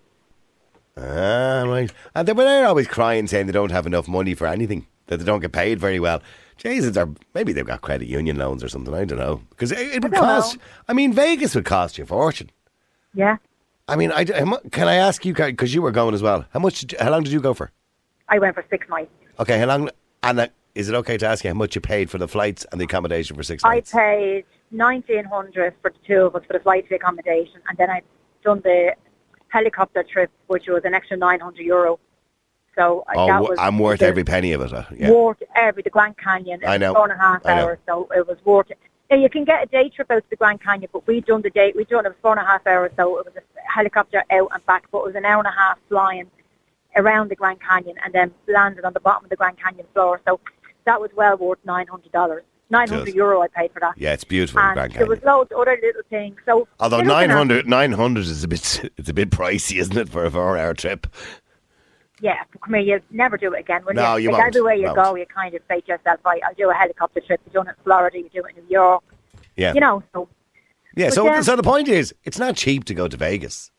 Ah, 0.98 1.64
right. 1.68 1.92
And 2.14 2.28
they 2.28 2.34
were 2.34 2.44
they're 2.44 2.68
always 2.68 2.88
crying, 2.88 3.28
saying 3.28 3.48
they 3.48 3.52
don't 3.52 3.72
have 3.72 3.86
enough 3.88 4.08
money 4.08 4.34
for 4.34 4.48
anything, 4.48 4.88
that 5.08 5.18
they 5.18 5.26
don't 5.26 5.42
get 5.42 5.52
paid 5.52 5.80
very 5.80 6.00
well. 6.00 6.22
Jesus, 6.58 6.94
they're, 6.94 7.10
maybe 7.34 7.52
they've 7.52 7.66
got 7.66 7.82
credit 7.82 8.08
union 8.08 8.38
loans 8.38 8.64
or 8.64 8.70
something. 8.70 8.94
I 8.94 9.04
don't 9.04 9.20
know. 9.20 9.42
Because 9.50 9.72
it, 9.72 9.80
it 9.80 10.04
would 10.04 10.14
cost. 10.14 10.56
know. 10.56 10.62
I 10.88 10.94
mean, 10.94 11.12
Vegas 11.12 11.54
would 11.54 11.66
cost 11.66 11.98
you 11.98 12.06
a 12.06 12.08
fortune. 12.08 12.50
Yeah, 13.14 13.38
I 13.88 13.96
mean, 13.96 14.12
I, 14.12 14.26
can 14.26 14.88
I 14.88 14.96
ask 14.96 15.26
you 15.26 15.34
because 15.34 15.74
you 15.74 15.82
were 15.82 15.92
going 15.92 16.16
as 16.16 16.22
well? 16.22 16.46
How 16.52 16.60
much? 16.60 16.84
you- 16.92 16.98
How 17.00 17.12
long 17.12 17.24
did 17.24 17.32
you 17.32 17.40
go 17.42 17.54
for? 17.54 17.72
I 18.28 18.40
went 18.40 18.56
for 18.56 18.66
six 18.70 18.88
nights. 18.90 19.12
Okay, 19.40 19.60
how 19.60 19.66
long? 19.68 19.90
And 20.24 20.40
uh, 20.40 20.48
is 20.74 20.90
it 20.90 20.96
okay 20.96 21.18
to 21.18 21.28
ask 21.28 21.44
you 21.44 21.52
how 21.52 21.54
much 21.56 21.76
you 21.76 21.82
paid 21.82 22.10
for 22.10 22.18
the 22.18 22.28
flights 22.28 22.66
and 22.72 22.82
the 22.82 22.86
accommodation 22.86 23.36
for 23.36 23.44
six 23.44 23.64
nights? 23.64 23.94
I 23.94 23.98
paid 24.00 24.46
nineteen 24.72 25.26
hundred 25.26 25.76
for 25.82 25.92
the 25.92 25.98
two 26.08 26.22
of 26.22 26.36
us 26.36 26.44
for 26.48 26.54
the 26.54 26.60
flight 26.60 26.90
to 26.90 26.96
accommodation, 26.96 27.62
and 27.70 27.78
then 27.78 27.92
I 27.92 28.02
done 28.44 28.62
the 28.64 28.96
helicopter 29.50 30.04
trip, 30.04 30.32
which 30.48 30.66
was 30.68 30.82
an 30.84 30.96
extra 30.96 31.18
nine 31.18 31.40
hundred 31.40 31.62
euro. 31.66 32.00
So 32.76 33.06
uh, 33.10 33.14
oh, 33.16 33.28
that 33.28 33.42
was 33.42 33.58
I'm 33.60 33.78
worth 33.78 34.00
the- 34.00 34.08
every 34.08 34.24
penny 34.24 34.54
of 34.54 34.62
it. 34.62 34.74
Uh, 34.74 34.86
yeah. 34.98 35.12
worth 35.12 35.44
every 35.56 35.84
the 35.84 35.92
Grand 35.92 36.18
Canyon. 36.18 36.62
I 36.66 36.78
know. 36.80 36.94
four 36.96 37.04
and 37.04 37.14
a 37.20 37.22
half 37.22 37.46
hours, 37.46 37.78
so 37.86 38.10
it 38.16 38.28
was 38.28 38.38
worth 38.46 38.72
it. 38.72 38.80
Now, 39.12 39.18
you 39.18 39.30
can 39.30 39.46
get 39.46 39.62
a 39.64 39.66
day 39.68 39.90
trip 39.90 40.10
out 40.10 40.24
to 40.24 40.30
the 40.30 40.36
Grand 40.36 40.62
Canyon, 40.64 40.90
but 40.92 41.06
we 41.06 41.22
done 41.22 41.42
the 41.42 41.50
day. 41.52 41.74
We 41.76 41.86
done 41.86 42.06
it 42.06 42.10
was 42.10 42.18
four 42.22 42.32
and 42.32 42.40
a 42.42 42.46
half 42.46 42.66
hours, 42.66 42.92
so 42.98 43.20
it 43.20 43.26
was 43.26 43.36
a 43.36 43.72
helicopter 43.72 44.24
out 44.32 44.50
and 44.54 44.66
back. 44.66 44.86
But 44.92 45.00
it 45.00 45.06
was 45.06 45.16
an 45.16 45.26
hour 45.26 45.38
and 45.40 45.48
a 45.48 45.52
half 45.52 45.78
flying 45.90 46.30
around 46.96 47.30
the 47.30 47.36
Grand 47.36 47.60
Canyon 47.62 47.98
and 48.04 48.14
then 48.14 48.34
landed 48.48 48.84
on 48.84 48.94
the 48.94 49.00
bottom 49.00 49.26
of 49.26 49.30
the 49.30 49.36
Grand 49.36 49.60
Canyon 49.62 49.86
floor. 49.94 50.22
So 50.28 50.40
that 50.86 51.00
was 51.00 51.12
well 51.16 51.38
worth 51.38 51.60
nine 51.66 51.88
hundred 51.88 52.12
dollars. 52.12 52.44
Nine 52.72 52.88
hundred 52.90 53.06
Just- 53.06 53.16
euro 53.16 53.42
I 53.42 53.48
paid 53.48 53.72
for 53.74 53.80
that. 53.82 53.94
Yeah, 53.96 54.14
it's 54.14 54.24
beautiful, 54.24 54.60
the 54.60 54.66
and 54.68 54.74
Grand 54.76 54.92
there 54.94 55.06
Canyon. 55.06 55.10
was 55.10 55.24
loads 55.24 55.52
of 55.52 55.60
other 55.60 55.78
little 55.80 56.02
things. 56.10 56.38
So 56.46 56.68
Although 56.80 56.98
you're 56.98 57.06
looking 57.06 57.24
at- 57.26 57.28
900, 57.28 57.68
900 57.70 58.20
is 58.22 58.44
a 58.44 58.48
bit, 58.48 58.90
it's 58.98 59.10
a 59.10 59.14
bit 59.14 59.30
pricey, 59.30 59.80
isn't 59.80 59.96
it, 59.96 60.10
for 60.10 60.26
a 60.26 60.32
four-hour 60.32 60.74
trip? 60.74 61.06
Yeah, 62.22 62.38
but 62.52 62.62
come 62.62 62.74
here, 62.76 62.84
you'll 62.84 63.00
never 63.12 63.38
do 63.38 63.54
it 63.54 63.60
again, 63.60 63.84
will 63.86 63.94
No, 63.94 64.16
you? 64.16 64.26
you 64.26 64.32
like 64.32 64.40
won't. 64.44 64.56
everywhere 64.56 64.74
you 64.76 64.84
Won't. 64.86 64.96
go, 64.96 65.16
you 65.16 65.26
kind 65.26 65.54
of 65.54 65.62
say 65.68 65.82
to 65.82 65.88
yourself, 65.88 66.20
right, 66.26 66.42
I'll 66.48 66.54
do 66.54 66.70
a 66.70 66.74
helicopter 66.74 67.20
trip. 67.20 67.42
You've 67.46 67.54
done 67.54 67.68
it 67.68 67.72
in 67.78 67.84
Florida, 67.84 68.18
you 68.18 68.30
do 68.34 68.46
it 68.46 68.56
in 68.58 68.64
New 68.64 68.70
York. 68.70 69.04
Yeah. 69.58 69.74
You 69.74 69.82
know, 69.82 70.02
so 70.14 70.30
yeah. 70.96 71.08
but 71.08 71.14
So, 71.14 71.26
yeah. 71.26 71.42
so 71.42 71.56
the 71.58 71.64
point 71.64 71.88
is, 71.90 72.14
it's 72.24 72.40
not 72.40 72.56
cheap 72.56 72.86
to 72.86 72.94
go 72.94 73.08
to 73.10 73.18
Vegas, 73.18 73.72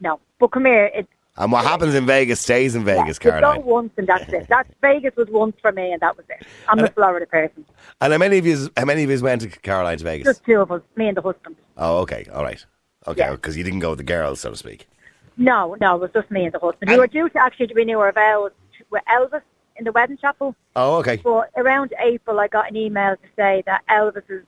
no. 0.00 0.20
But 0.38 0.48
come 0.52 0.64
here, 0.64 0.86
it, 0.94 1.06
and 1.36 1.52
what 1.52 1.64
happens 1.64 1.94
in 1.94 2.04
Vegas 2.06 2.40
stays 2.40 2.74
in 2.74 2.84
Vegas, 2.84 3.18
you 3.22 3.30
go 3.30 3.40
Caroline. 3.40 3.64
once 3.64 3.92
and 3.96 4.06
that's 4.06 4.30
it. 4.32 4.46
That's 4.48 4.68
Vegas 4.82 5.14
was 5.16 5.28
once 5.30 5.56
for 5.62 5.72
me, 5.72 5.92
and 5.92 6.00
that 6.00 6.16
was 6.16 6.26
it. 6.28 6.46
I'm 6.68 6.78
a 6.80 6.88
Florida 6.88 7.26
person. 7.26 7.64
And 8.00 8.12
how 8.12 8.18
many 8.18 8.38
of 8.38 8.46
you, 8.46 8.68
how 8.76 8.84
many 8.86 9.04
of 9.04 9.10
you 9.10 9.20
went 9.22 9.42
to 9.42 9.48
Caroline 9.48 9.98
to 9.98 10.04
Vegas? 10.04 10.26
Just 10.26 10.44
two 10.44 10.60
of 10.60 10.72
us, 10.72 10.82
me 10.96 11.08
and 11.08 11.16
the 11.16 11.22
husband. 11.22 11.56
Oh, 11.76 11.98
okay, 11.98 12.26
all 12.32 12.42
right, 12.42 12.64
okay, 13.06 13.20
Yeah. 13.20 13.28
Oh, 13.30 13.36
because 13.36 13.56
you 13.56 13.64
didn't 13.64 13.78
go 13.80 13.90
with 13.90 13.98
the 13.98 14.04
girls, 14.04 14.40
so 14.40 14.50
to 14.50 14.56
speak. 14.56 14.88
No, 15.36 15.76
no, 15.80 15.96
it 15.96 16.00
was 16.00 16.10
just 16.12 16.30
me 16.30 16.44
and 16.44 16.52
the 16.52 16.58
husband. 16.58 16.88
We 16.88 16.94
And- 16.94 17.00
were 17.00 17.06
due 17.06 17.28
to 17.28 17.38
actually 17.42 17.68
to 17.68 17.74
renew 17.74 17.98
our 17.98 18.12
vows 18.12 18.50
with 18.90 19.02
Elvis 19.10 19.42
in 19.76 19.84
the 19.84 19.92
wedding 19.92 20.18
chapel. 20.18 20.54
Oh, 20.76 20.96
okay. 20.96 21.16
But 21.16 21.50
around 21.56 21.94
April, 21.98 22.38
I 22.40 22.48
got 22.48 22.68
an 22.70 22.76
email 22.76 23.16
to 23.16 23.28
say 23.36 23.62
that 23.66 23.82
Elvis's 23.88 24.44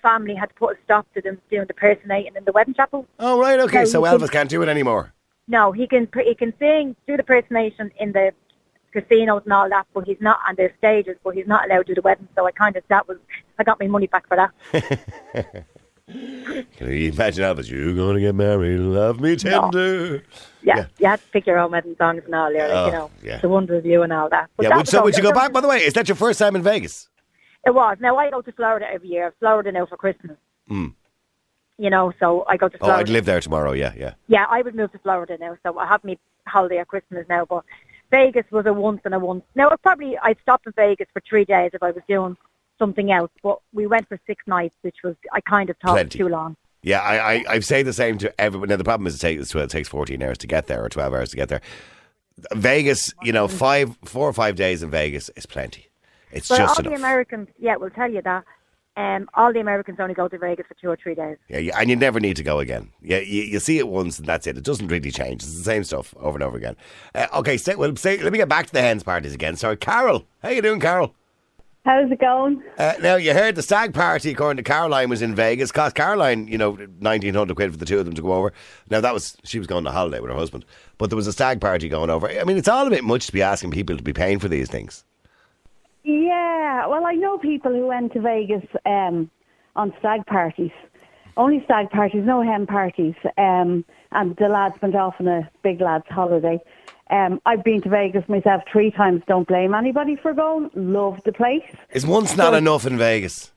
family 0.00 0.34
had 0.34 0.48
to 0.48 0.54
put 0.56 0.76
a 0.76 0.82
stop 0.84 1.06
to 1.14 1.20
them 1.20 1.40
doing 1.50 1.66
the 1.66 1.74
personating 1.74 2.32
in 2.36 2.44
the 2.44 2.52
wedding 2.52 2.74
chapel. 2.74 3.06
Oh, 3.20 3.38
right, 3.38 3.60
okay. 3.60 3.80
No, 3.80 3.84
So 3.84 4.04
you 4.06 4.10
Elvis 4.12 4.20
can- 4.20 4.28
can't 4.28 4.50
do 4.50 4.62
it 4.62 4.68
anymore. 4.68 5.12
No, 5.48 5.72
he 5.72 5.86
can 5.86 6.08
he 6.24 6.34
can 6.34 6.52
sing, 6.58 6.96
do 7.06 7.16
the 7.16 7.22
personation 7.24 7.90
in 7.98 8.12
the 8.12 8.32
casinos 8.92 9.42
and 9.44 9.52
all 9.52 9.68
that, 9.68 9.86
but 9.92 10.04
he's 10.06 10.20
not 10.20 10.38
on 10.48 10.54
the 10.56 10.70
stages. 10.78 11.16
But 11.24 11.34
he's 11.34 11.46
not 11.46 11.64
allowed 11.66 11.86
to 11.86 11.94
do 11.94 11.94
the 11.96 12.02
wedding. 12.02 12.28
So 12.36 12.46
I 12.46 12.52
kind 12.52 12.76
of 12.76 12.84
that 12.88 13.06
was 13.08 13.18
I 13.58 13.64
got 13.64 13.78
my 13.80 13.86
money 13.88 14.06
back 14.06 14.26
for 14.28 14.36
that. 14.36 15.64
Can 16.08 16.66
you 16.88 17.12
imagine 17.12 17.44
Elvis? 17.44 17.70
You're 17.70 17.94
gonna 17.94 18.20
get 18.20 18.34
married, 18.34 18.78
love 18.80 19.20
me 19.20 19.36
tender. 19.36 20.22
Yeah, 20.62 20.76
Yeah. 20.76 20.86
you 20.98 21.06
had 21.06 21.20
to 21.20 21.26
pick 21.28 21.46
your 21.46 21.58
own 21.58 21.70
wedding 21.70 21.94
songs 21.96 22.22
and 22.24 22.34
all, 22.34 22.52
like, 22.52 22.62
Oh, 22.70 22.86
you 22.86 22.92
know, 22.92 23.10
yeah. 23.22 23.38
the 23.38 23.48
wonder 23.48 23.76
of 23.76 23.86
you 23.86 24.02
and 24.02 24.12
all 24.12 24.28
that. 24.28 24.50
But 24.56 24.64
yeah. 24.68 24.76
that 24.78 24.88
so 24.88 25.02
would 25.02 25.16
you 25.16 25.22
go 25.22 25.32
back? 25.32 25.52
By 25.52 25.60
the 25.60 25.68
way, 25.68 25.78
is 25.78 25.92
that 25.94 26.08
your 26.08 26.16
first 26.16 26.38
time 26.38 26.56
in 26.56 26.62
Vegas? 26.62 27.08
It 27.64 27.74
was. 27.74 27.96
Now 28.00 28.16
I 28.16 28.30
go 28.30 28.42
to 28.42 28.52
Florida 28.52 28.86
every 28.92 29.08
year. 29.08 29.32
Florida 29.38 29.70
now 29.70 29.86
for 29.86 29.96
Christmas. 29.96 30.36
Mm. 30.68 30.94
You 31.78 31.90
know, 31.90 32.12
so 32.18 32.44
I 32.48 32.56
go 32.56 32.68
to 32.68 32.76
Oh, 32.76 32.86
Florida. 32.86 33.00
I'd 33.00 33.08
live 33.08 33.24
there 33.24 33.40
tomorrow. 33.40 33.72
Yeah, 33.72 33.92
yeah. 33.96 34.14
Yeah, 34.26 34.46
I 34.50 34.62
would 34.62 34.74
move 34.74 34.90
to 34.92 34.98
Florida 34.98 35.36
now, 35.38 35.56
so 35.62 35.78
I 35.78 35.86
have 35.86 36.02
me 36.04 36.18
holiday 36.46 36.78
at 36.78 36.88
Christmas 36.88 37.24
now. 37.28 37.44
But 37.44 37.64
Vegas 38.10 38.44
was 38.50 38.66
a 38.66 38.72
once 38.72 39.00
and 39.04 39.14
a 39.14 39.18
once. 39.20 39.44
Now, 39.54 39.70
I 39.70 39.76
probably 39.76 40.18
I'd 40.18 40.36
stop 40.42 40.62
in 40.66 40.72
Vegas 40.72 41.06
for 41.12 41.22
three 41.28 41.44
days 41.44 41.70
if 41.72 41.82
I 41.82 41.92
was 41.92 42.02
doing 42.08 42.36
something 42.82 43.12
else. 43.12 43.30
But 43.42 43.58
we 43.72 43.86
went 43.86 44.08
for 44.08 44.18
six 44.26 44.42
nights, 44.46 44.74
which 44.82 44.96
was 45.04 45.14
I 45.32 45.40
kind 45.40 45.70
of 45.70 45.76
thought 45.78 45.92
Plenty. 45.94 46.18
too 46.18 46.28
long. 46.28 46.56
Yeah, 46.82 47.00
I, 47.00 47.34
I, 47.34 47.44
I 47.48 47.60
say 47.60 47.84
the 47.84 47.92
same 47.92 48.18
to 48.18 48.40
everyone. 48.40 48.68
Now, 48.68 48.76
the 48.76 48.82
problem 48.82 49.06
is 49.06 49.14
it 49.14 49.20
takes, 49.20 49.54
it 49.54 49.70
takes 49.70 49.88
14 49.88 50.20
hours 50.20 50.38
to 50.38 50.48
get 50.48 50.66
there 50.66 50.84
or 50.84 50.88
12 50.88 51.14
hours 51.14 51.30
to 51.30 51.36
get 51.36 51.48
there. 51.48 51.60
Vegas, 52.54 53.14
you 53.22 53.32
know, 53.32 53.46
five, 53.46 53.96
four 54.04 54.28
or 54.28 54.32
five 54.32 54.56
days 54.56 54.82
in 54.82 54.90
Vegas 54.90 55.30
is 55.36 55.46
plenty. 55.46 55.86
It's 56.32 56.48
But 56.48 56.58
just 56.58 56.80
all 56.80 56.90
the. 56.90 56.96
Americans, 56.96 57.48
yeah, 57.58 57.76
we'll 57.76 57.90
tell 57.90 58.10
you 58.10 58.20
that. 58.22 58.44
Um, 58.96 59.28
all 59.34 59.52
the 59.52 59.60
Americans 59.60 59.98
only 60.00 60.12
go 60.14 60.26
to 60.28 60.36
Vegas 60.36 60.66
for 60.66 60.74
two 60.74 60.88
or 60.90 60.96
three 61.02 61.14
days. 61.14 61.38
yeah, 61.48 61.78
and 61.78 61.88
you 61.88 61.96
never 61.96 62.20
need 62.20 62.36
to 62.36 62.42
go 62.42 62.58
again. 62.58 62.90
Yeah, 63.00 63.18
you, 63.20 63.42
you 63.42 63.60
see 63.60 63.78
it 63.78 63.88
once 63.88 64.18
and 64.18 64.26
that's 64.26 64.46
it. 64.46 64.58
It 64.58 64.64
doesn't 64.64 64.88
really 64.88 65.10
change. 65.10 65.42
It's 65.44 65.56
the 65.56 65.64
same 65.64 65.84
stuff 65.84 66.14
over 66.18 66.36
and 66.36 66.42
over 66.42 66.56
again. 66.58 66.76
Uh, 67.14 67.26
okay, 67.36 67.56
stay, 67.56 67.74
well, 67.74 67.94
stay, 67.96 68.18
let 68.22 68.32
me 68.32 68.38
get 68.38 68.48
back 68.50 68.66
to 68.66 68.72
the 68.72 68.82
hens 68.82 69.02
parties 69.02 69.32
again. 69.34 69.56
Sorry, 69.56 69.76
Carol. 69.78 70.26
How 70.42 70.50
you 70.50 70.60
doing, 70.60 70.80
Carol? 70.80 71.14
How's 71.84 72.12
it 72.12 72.20
going? 72.20 72.62
Uh, 72.78 72.92
now, 73.02 73.16
you 73.16 73.34
heard 73.34 73.56
the 73.56 73.62
stag 73.62 73.92
party, 73.92 74.30
according 74.30 74.58
to 74.58 74.62
Caroline, 74.62 75.08
was 75.08 75.20
in 75.20 75.34
Vegas. 75.34 75.72
Cost 75.72 75.96
Caroline, 75.96 76.46
you 76.46 76.56
know, 76.56 76.70
1900 76.70 77.56
quid 77.56 77.72
for 77.72 77.76
the 77.76 77.84
two 77.84 77.98
of 77.98 78.04
them 78.04 78.14
to 78.14 78.22
go 78.22 78.34
over. 78.34 78.52
Now, 78.88 79.00
that 79.00 79.12
was, 79.12 79.36
she 79.42 79.58
was 79.58 79.66
going 79.66 79.84
on 79.84 79.92
holiday 79.92 80.20
with 80.20 80.30
her 80.30 80.36
husband. 80.36 80.64
But 80.96 81.10
there 81.10 81.16
was 81.16 81.26
a 81.26 81.32
stag 81.32 81.60
party 81.60 81.88
going 81.88 82.08
over. 82.08 82.28
I 82.28 82.44
mean, 82.44 82.56
it's 82.56 82.68
all 82.68 82.86
a 82.86 82.90
bit 82.90 83.02
much 83.02 83.26
to 83.26 83.32
be 83.32 83.42
asking 83.42 83.72
people 83.72 83.96
to 83.96 84.02
be 84.02 84.12
paying 84.12 84.38
for 84.38 84.46
these 84.46 84.68
things. 84.68 85.04
Yeah, 86.04 86.86
well, 86.86 87.04
I 87.04 87.14
know 87.14 87.36
people 87.38 87.72
who 87.72 87.88
went 87.88 88.12
to 88.12 88.20
Vegas 88.20 88.64
um, 88.86 89.28
on 89.74 89.92
stag 89.98 90.24
parties. 90.26 90.70
Only 91.36 91.64
stag 91.64 91.90
parties, 91.90 92.22
no 92.24 92.42
hen 92.42 92.66
parties. 92.66 93.14
Um, 93.36 93.84
and 94.12 94.36
the 94.36 94.48
lads 94.48 94.76
went 94.80 94.94
off 94.94 95.14
on 95.18 95.26
a 95.26 95.50
big 95.64 95.80
lads' 95.80 96.04
holiday. 96.10 96.60
Um, 97.12 97.42
I've 97.44 97.62
been 97.62 97.82
to 97.82 97.90
Vegas 97.90 98.26
myself 98.26 98.62
three 98.72 98.90
times. 98.90 99.22
Don't 99.28 99.46
blame 99.46 99.74
anybody 99.74 100.16
for 100.16 100.32
going. 100.32 100.70
Love 100.74 101.20
the 101.24 101.32
place. 101.32 101.62
Is 101.90 102.06
once 102.06 102.36
not 102.36 102.54
enough 102.54 102.86
in 102.86 102.96
Vegas? 102.96 103.52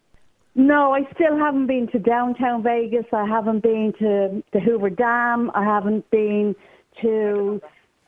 No, 0.56 0.94
I 0.94 1.08
still 1.13 1.38
haven't 1.38 1.68
been 1.68 1.88
to 1.88 2.00
downtown 2.00 2.63
Vegas. 2.63 3.06
I 3.13 3.26
haven't 3.26 3.63
been 3.63 3.94
to 4.00 4.44
the 4.52 4.60
Hoover 4.60 4.89
Dam. 4.89 5.52
I 5.56 5.63
haven't 5.63 6.10
been 6.12 6.54
to 7.02 7.62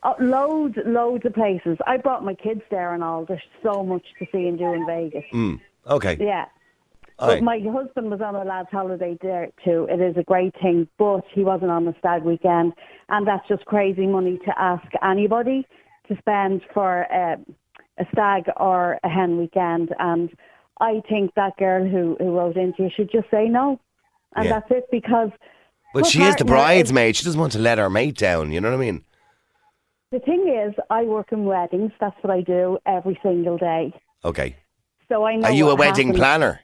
uh, 0.04 0.14
loads, 0.20 0.78
loads 0.86 1.26
of 1.26 1.34
places. 1.34 1.78
I 1.88 1.96
brought 1.96 2.26
my 2.26 2.34
kids 2.34 2.62
there 2.70 2.94
and 2.94 3.02
all. 3.02 3.24
There's 3.24 3.42
so 3.64 3.84
much 3.84 4.04
to 4.20 4.28
see 4.32 4.48
and 4.48 4.58
do 4.58 4.74
in 4.74 4.86
Vegas. 4.86 5.26
Mm, 5.34 5.62
okay. 5.88 6.18
Yeah. 6.20 6.46
But 7.20 7.42
my 7.42 7.60
husband 7.60 8.12
was 8.12 8.22
on 8.22 8.36
a 8.36 8.44
lad's 8.44 8.70
holiday 8.72 9.18
there 9.22 9.50
too. 9.66 9.88
It 9.90 10.00
is 10.00 10.16
a 10.18 10.24
great 10.24 10.54
thing, 10.62 10.88
but 10.98 11.24
he 11.34 11.44
wasn't 11.44 11.72
on 11.72 11.86
the 11.86 11.96
stag 12.00 12.24
weekend, 12.24 12.74
and 13.10 13.28
that's 13.28 13.48
just 13.48 13.66
crazy 13.66 14.06
money 14.06 14.38
to 14.46 14.60
ask 14.60 14.86
anybody 15.04 15.66
to 16.08 16.18
spend 16.18 16.62
for 16.74 17.12
uh, 17.12 17.38
a 17.98 18.06
stag 18.12 18.44
or 18.58 19.00
a 19.04 19.10
hen 19.10 19.38
weekend. 19.38 19.94
And 20.00 20.30
I 20.80 21.02
think 21.10 21.34
that 21.36 21.58
girl 21.58 21.88
who, 21.88 22.16
who 22.20 22.38
wrote 22.38 22.56
into 22.56 22.84
you 22.84 22.90
should 22.96 23.12
just 23.12 23.30
say 23.32 23.46
no. 23.50 23.80
And 24.36 24.46
Yeah. 24.46 24.60
that's 24.60 24.72
it 24.72 24.86
because 24.92 25.32
But 25.94 26.06
her 26.06 26.10
she 26.12 26.22
is 26.24 26.36
the 26.36 26.46
partner 26.46 26.66
bridesmaid. 26.66 27.16
She 27.16 27.26
doesn't 27.26 27.40
want 27.40 27.54
to 27.54 27.60
let 27.60 27.78
her 27.80 27.90
mate 27.90 28.18
down. 28.18 28.52
You 28.52 28.62
know 28.62 28.70
what 28.70 28.78
I 28.78 28.80
mean? 28.80 29.04
The 30.12 30.20
thing 30.20 30.48
is, 30.48 30.74
I 30.90 31.04
work 31.04 31.32
in 31.32 31.46
weddings. 31.46 31.92
That's 32.00 32.16
what 32.22 32.32
I 32.32 32.42
do 32.42 32.78
every 32.86 33.20
single 33.24 33.58
day. 33.58 33.92
Okay. 34.24 34.56
So 35.10 35.26
I 35.26 35.36
know. 35.36 35.48
Are 35.48 35.52
you 35.52 35.66
a 35.66 35.70
what 35.70 35.80
wedding 35.80 36.08
happens. 36.08 36.20
planner? 36.20 36.62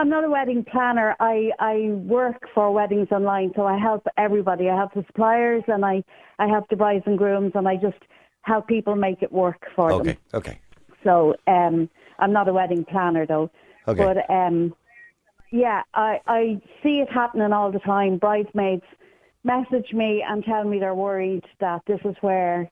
I'm 0.00 0.08
not 0.08 0.24
a 0.24 0.30
wedding 0.30 0.64
planner. 0.64 1.14
I, 1.20 1.50
I 1.58 1.90
work 1.90 2.48
for 2.54 2.72
weddings 2.72 3.08
online, 3.12 3.52
so 3.54 3.66
I 3.66 3.76
help 3.76 4.06
everybody. 4.16 4.70
I 4.70 4.76
help 4.76 4.94
the 4.94 5.04
suppliers 5.06 5.62
and 5.68 5.84
I, 5.84 6.02
I 6.38 6.46
help 6.46 6.70
the 6.70 6.76
brides 6.76 7.04
and 7.04 7.18
grooms, 7.18 7.52
and 7.54 7.68
I 7.68 7.76
just 7.76 7.98
help 8.40 8.66
people 8.66 8.96
make 8.96 9.22
it 9.22 9.30
work 9.30 9.60
for 9.76 9.90
them. 9.90 10.00
Okay. 10.00 10.18
Okay. 10.32 10.60
So 11.04 11.34
um, 11.46 11.90
I'm 12.18 12.32
not 12.32 12.48
a 12.48 12.52
wedding 12.54 12.86
planner 12.86 13.26
though. 13.26 13.50
Okay. 13.86 14.02
But 14.02 14.32
um, 14.32 14.74
yeah, 15.52 15.82
I, 15.92 16.20
I 16.26 16.62
see 16.82 17.02
it 17.02 17.12
happening 17.12 17.52
all 17.52 17.70
the 17.70 17.80
time. 17.80 18.16
Bridesmaids 18.16 18.84
message 19.44 19.92
me 19.92 20.24
and 20.26 20.42
tell 20.44 20.64
me 20.64 20.78
they're 20.78 20.94
worried 20.94 21.44
that 21.60 21.82
this 21.86 22.00
is 22.06 22.14
where 22.22 22.70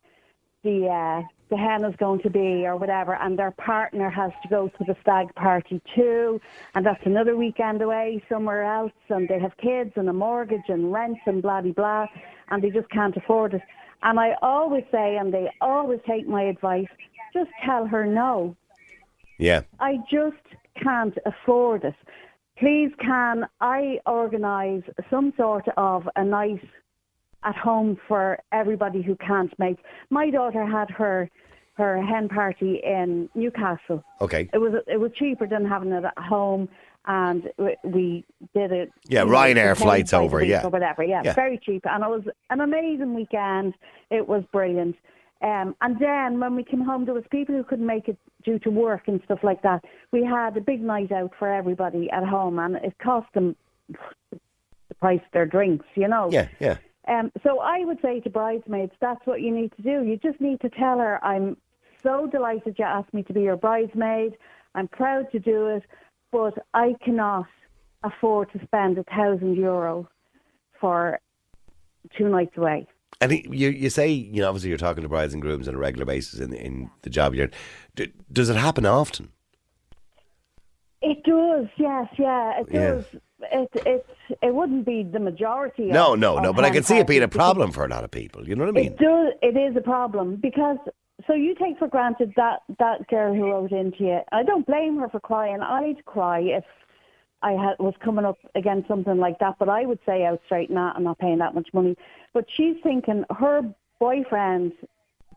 the 0.65 0.87
uh, 0.87 1.29
the 1.51 1.57
hen 1.57 1.85
is 1.85 1.95
going 1.97 2.21
to 2.23 2.31
be 2.31 2.67
or 2.67 2.77
whatever, 2.77 3.15
and 3.15 3.39
their 3.39 3.53
partner 3.53 4.11
has 4.11 4.31
to 4.43 4.49
go 4.49 4.69
to 4.69 4.85
the 4.85 4.97
stag 5.03 5.35
party 5.35 5.81
too, 5.95 6.41
and 6.75 6.85
that's 6.85 7.05
another 7.05 7.37
weekend 7.37 7.83
away 7.83 8.23
somewhere 8.29 8.65
else, 8.65 8.93
and 9.09 9.29
they 9.29 9.39
have 9.39 9.57
kids 9.57 9.93
and 9.97 10.09
a 10.09 10.13
mortgage 10.13 10.69
and 10.69 10.93
rent 10.93 11.19
and 11.27 11.43
blah 11.43 11.61
blah 11.61 11.73
blah, 11.73 12.07
and 12.51 12.63
they 12.63 12.71
just 12.71 12.89
can't 12.91 13.17
afford 13.17 13.55
it. 13.55 13.63
And 14.03 14.21
I 14.21 14.35
always 14.43 14.85
say, 14.93 15.17
and 15.17 15.33
they 15.35 15.51
always 15.61 16.01
take 16.07 16.29
my 16.29 16.43
advice, 16.43 16.87
just 17.33 17.51
tell 17.65 17.87
her 17.87 18.07
no. 18.07 18.57
Yeah. 19.39 19.63
I 19.81 19.99
just 20.11 20.37
can't 20.83 21.17
afford 21.27 21.85
it. 21.85 21.95
Please, 22.59 22.91
can 23.01 23.45
I 23.61 24.01
organise 24.05 24.83
some 25.11 25.33
sort 25.37 25.67
of 25.77 26.09
a 26.17 26.25
night 26.25 26.61
at 27.45 27.57
home 27.57 27.99
for 28.09 28.39
everybody 28.53 29.03
who 29.03 29.15
can't 29.17 29.57
make? 29.59 29.79
My 30.11 30.31
daughter 30.31 30.65
had 30.65 30.91
her 30.91 31.31
her 31.77 32.03
hen 32.03 32.29
party 32.29 32.81
in 32.85 33.29
Newcastle. 33.37 34.03
Okay. 34.21 34.51
It 34.53 34.59
was 34.59 34.75
it 34.87 34.99
was 34.99 35.13
cheaper 35.15 35.47
than 35.47 35.65
having 35.65 35.93
it 35.93 36.05
at 36.05 36.19
home, 36.19 36.69
and 37.07 37.51
we- 37.57 37.77
we 37.85 38.25
did 38.55 38.73
it. 38.73 38.91
Yeah, 39.07 39.23
Ryanair 39.23 39.77
flights 39.77 40.13
over, 40.13 40.43
yeah. 40.43 40.67
or 40.67 40.71
whatever. 40.71 41.05
Yeah, 41.05 41.23
Yeah. 41.25 41.35
very 41.35 41.57
cheap, 41.59 41.87
and 41.87 42.03
it 42.03 42.09
was 42.11 42.25
an 42.51 42.61
amazing 42.61 43.15
weekend. 43.15 43.75
It 44.11 44.27
was 44.27 44.43
brilliant. 44.53 44.97
Um, 45.41 45.77
and 45.81 45.97
then 46.01 46.41
when 46.41 46.57
we 46.57 46.65
came 46.65 46.81
home, 46.81 47.05
there 47.05 47.15
was 47.15 47.23
people 47.31 47.55
who 47.55 47.63
couldn't 47.63 47.87
make 47.87 48.09
it 48.09 48.19
due 48.43 48.59
to 48.59 48.71
work 48.71 49.07
and 49.07 49.23
stuff 49.25 49.45
like 49.45 49.63
that. 49.63 49.85
We 50.11 50.25
had 50.25 50.57
a 50.57 50.61
big 50.61 50.83
night 50.83 51.13
out 51.13 51.33
for 51.39 51.47
everybody 51.47 52.11
at 52.11 52.25
home, 52.25 52.59
and 52.59 52.75
it 52.75 52.99
cost 52.99 53.33
them 53.35 53.55
the 54.29 54.95
price 54.99 55.21
of 55.25 55.31
their 55.33 55.47
drinks, 55.47 55.87
you 55.95 56.09
know. 56.09 56.29
Yeah. 56.33 56.49
Yeah. 56.59 56.79
Um, 57.09 57.33
so 57.43 57.61
I 57.61 57.85
would 57.85 57.99
say 58.03 58.21
to 58.21 58.31
bridesmaids, 58.31 58.93
that's 59.01 59.25
what 59.27 59.41
you 59.41 59.51
need 59.55 59.73
to 59.77 59.83
do. 59.83 60.05
You 60.05 60.19
just 60.19 60.41
need 60.41 60.61
to 60.61 60.69
tell 60.69 60.99
her, 60.99 61.25
I'm 61.25 61.57
so 62.03 62.27
delighted 62.31 62.77
you 62.79 62.85
asked 62.85 63.15
me 63.15 63.23
to 63.25 63.33
be 63.33 63.43
your 63.43 63.57
bridesmaid. 63.57 64.37
I'm 64.75 64.89
proud 64.89 65.31
to 65.33 65.39
do 65.39 65.69
it, 65.69 65.85
but 66.31 66.55
I 66.75 66.95
cannot 67.03 67.47
afford 68.05 68.53
to 68.53 68.61
spend 68.65 68.99
a 68.99 69.05
thousand 69.05 69.57
euro 69.57 70.09
for 70.81 71.19
two 72.17 72.29
nights 72.29 72.57
away. 72.57 72.87
And 73.21 73.33
you 73.33 73.71
you 73.71 73.91
say 73.91 74.09
you 74.11 74.43
know 74.43 74.49
obviously 74.49 74.69
you're 74.69 74.79
talking 74.79 75.03
to 75.03 75.09
brides 75.09 75.33
and 75.33 75.43
grooms 75.43 75.67
on 75.67 75.75
a 75.75 75.79
regular 75.79 76.05
basis 76.05 76.39
in 76.39 76.53
in 76.53 76.89
the 77.03 77.11
job 77.11 77.35
you're. 77.35 77.47
in. 77.47 77.53
D- 77.97 78.13
does 78.31 78.49
it 78.49 78.55
happen 78.57 78.87
often? 78.87 79.31
It 81.03 81.25
does, 81.25 81.67
yes, 81.77 82.07
yeah, 82.17 82.61
it 82.61 82.69
Yeah. 82.71 82.91
does. 82.95 83.05
It 83.41 83.71
it 83.87 84.07
it 84.43 84.55
wouldn't 84.55 84.85
be 84.85 85.03
the 85.05 85.21
majority. 85.21 85.87
No, 85.87 86.15
of, 86.15 86.19
no, 86.19 86.39
no. 86.39 86.53
But 86.53 86.65
I 86.65 86.71
can 86.71 86.83
see 86.83 86.99
it 86.99 87.07
being 87.07 87.23
a 87.23 87.29
problem 87.29 87.71
for 87.73 87.85
a 87.85 87.89
lot 87.89 88.05
of 88.05 88.11
people. 88.11 88.49
You 88.49 88.57
know 88.57 88.65
what 88.65 88.77
I 88.77 88.81
mean? 88.81 88.97
It. 88.99 89.39
It 89.43 89.57
is 89.57 89.77
a 89.77 89.81
problem 89.81 90.37
because 90.37 90.79
so 91.27 91.35
you 91.35 91.55
take 91.55 91.79
for 91.79 91.89
granted 91.89 92.33
that 92.37 92.61
that 92.79 93.07
girl 93.09 93.35
who 93.35 93.51
wrote 93.51 93.73
into 93.73 94.05
you. 94.05 94.21
I 94.33 94.43
don't 94.43 94.67
blame 94.67 94.99
her 94.99 95.09
for 95.09 95.21
crying. 95.21 95.61
I'd 95.61 96.05
cry 96.05 96.41
if 96.41 96.65
I 97.43 97.53
had, 97.53 97.77
was 97.79 97.95
coming 98.05 98.25
up 98.25 98.39
against 98.55 98.89
something 98.89 99.19
like 99.19 99.39
that. 99.39 99.57
But 99.59 99.69
I 99.69 99.85
would 99.85 100.01
say 100.07 100.25
out 100.25 100.41
straight, 100.47 100.71
nah, 100.71 100.93
I'm 100.95 101.05
not 101.05 101.19
paying 101.19 101.39
that 101.39 101.55
much 101.55 101.69
money. 101.73 101.97
But 102.35 102.47
she's 102.53 102.77
thinking 102.83 103.25
her 103.37 103.63
boyfriend 104.01 104.73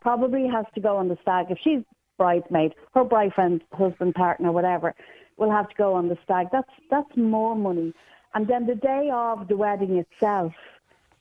probably 0.01 0.47
has 0.47 0.65
to 0.75 0.81
go 0.81 0.97
on 0.97 1.07
the 1.07 1.17
stag 1.21 1.47
if 1.49 1.57
she's 1.63 1.81
bridesmaid. 2.17 2.73
Her 2.93 3.03
boyfriend, 3.03 3.63
husband, 3.73 4.15
partner, 4.15 4.51
whatever, 4.51 4.95
will 5.41 5.51
have 5.51 5.67
to 5.67 5.75
go 5.75 5.93
on 5.95 6.07
the 6.07 6.17
stag. 6.23 6.47
That's 6.51 6.69
that's 6.89 7.17
more 7.17 7.55
money. 7.55 7.93
And 8.33 8.47
then 8.47 8.67
the 8.67 8.75
day 8.75 9.09
of 9.13 9.47
the 9.49 9.57
wedding 9.57 9.97
itself. 9.97 10.53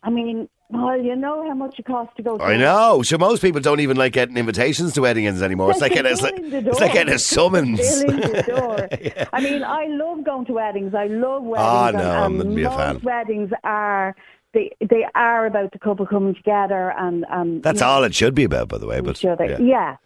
I 0.02 0.10
mean, 0.10 0.48
well, 0.70 0.98
you 0.98 1.16
know 1.16 1.46
how 1.48 1.54
much 1.54 1.78
it 1.78 1.84
costs 1.84 2.14
to 2.16 2.22
go. 2.22 2.38
To 2.38 2.44
I 2.44 2.56
know. 2.56 3.02
So 3.02 3.18
most 3.18 3.42
people 3.42 3.60
don't 3.60 3.80
even 3.80 3.96
like 3.96 4.12
getting 4.12 4.36
invitations 4.36 4.92
to 4.94 5.00
weddings 5.02 5.42
anymore. 5.42 5.72
It's 5.72 5.80
like 5.80 5.92
getting 5.92 6.12
it's 6.12 6.22
like, 6.22 6.34
it's 6.38 6.80
like 6.80 6.92
getting 6.92 7.12
a 7.12 7.18
summons. 7.18 7.80
Door. 8.46 8.88
I 9.32 9.40
mean, 9.40 9.64
I 9.64 9.86
love 9.88 10.24
going 10.24 10.46
to 10.46 10.52
weddings. 10.52 10.94
I 10.94 11.06
love 11.06 11.42
weddings. 11.42 11.68
Ah, 11.68 11.88
and- 11.88 11.96
no, 11.98 12.10
I 12.10 12.26
and 12.26 12.36
wouldn't 12.38 12.56
be 12.56 12.62
a 12.62 12.70
fan. 12.70 13.00
weddings 13.02 13.50
are 13.64 14.14
they 14.54 14.70
they 14.80 15.04
are 15.14 15.46
about 15.46 15.72
the 15.72 15.78
couple 15.78 16.06
coming 16.06 16.34
together 16.34 16.92
and 16.96 17.26
and 17.30 17.62
That's 17.62 17.80
you 17.80 17.86
know, 17.86 17.92
all 17.92 18.04
it 18.04 18.14
should 18.14 18.34
be 18.34 18.44
about, 18.44 18.68
by 18.68 18.78
the 18.78 18.86
way. 18.86 19.00
But 19.00 19.22
yeah. 19.22 19.58
Yeah. 19.58 19.96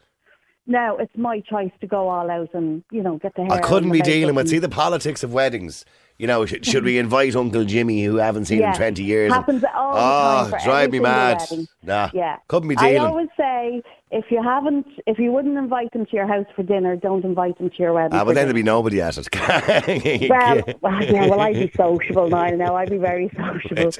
Now 0.66 0.96
it's 0.96 1.16
my 1.16 1.40
choice 1.40 1.72
to 1.80 1.86
go 1.86 2.08
all 2.08 2.30
out 2.30 2.50
and 2.54 2.82
you 2.90 3.02
know 3.02 3.18
get 3.18 3.34
the 3.34 3.42
hair. 3.42 3.52
I 3.52 3.60
couldn't 3.60 3.90
be 3.90 4.00
dealing 4.00 4.34
with 4.34 4.48
see 4.48 4.58
the 4.58 4.68
politics 4.68 5.22
of 5.22 5.32
weddings. 5.32 5.84
You 6.16 6.26
know, 6.28 6.46
sh- 6.46 6.54
should 6.62 6.84
we 6.84 6.96
invite 7.04 7.34
Uncle 7.36 7.64
Jimmy, 7.64 8.04
who 8.04 8.20
I 8.20 8.24
haven't 8.24 8.46
seen 8.46 8.60
Yeah. 8.60 8.70
in 8.70 8.76
twenty 8.76 9.02
years? 9.02 9.32
Happens 9.32 9.62
all 9.74 9.94
the 9.94 10.00
oh, 10.00 10.50
time 10.50 10.64
drive 10.64 10.90
me 10.92 11.00
mad. 11.00 11.42
Nah, 11.82 12.08
Yeah. 12.14 12.36
couldn't 12.48 12.68
be 12.68 12.76
dealing. 12.76 12.96
I 12.96 13.04
always 13.04 13.28
say 13.36 13.82
if 14.10 14.30
you 14.30 14.42
haven't, 14.42 14.86
if 15.06 15.18
you 15.18 15.32
wouldn't 15.32 15.58
invite 15.58 15.92
them 15.92 16.06
to 16.06 16.12
your 16.16 16.26
house 16.26 16.46
for 16.54 16.62
dinner, 16.62 16.96
don't 16.96 17.24
invite 17.24 17.58
them 17.58 17.68
to 17.68 17.76
your 17.76 17.92
wedding. 17.92 18.18
Ah, 18.18 18.24
but 18.24 18.34
then 18.34 18.46
dinner. 18.46 18.46
there'd 18.46 18.54
be 18.54 18.62
nobody 18.62 19.02
at 19.02 19.18
it. 19.18 19.28
well, 20.30 20.62
well, 20.80 21.04
yeah, 21.04 21.26
well, 21.26 21.40
I'd 21.40 21.54
be 21.56 21.70
sociable 21.76 22.28
now. 22.28 22.48
Now 22.50 22.76
I'd 22.76 22.90
be 22.90 22.96
very 22.96 23.30
sociable. 23.36 23.90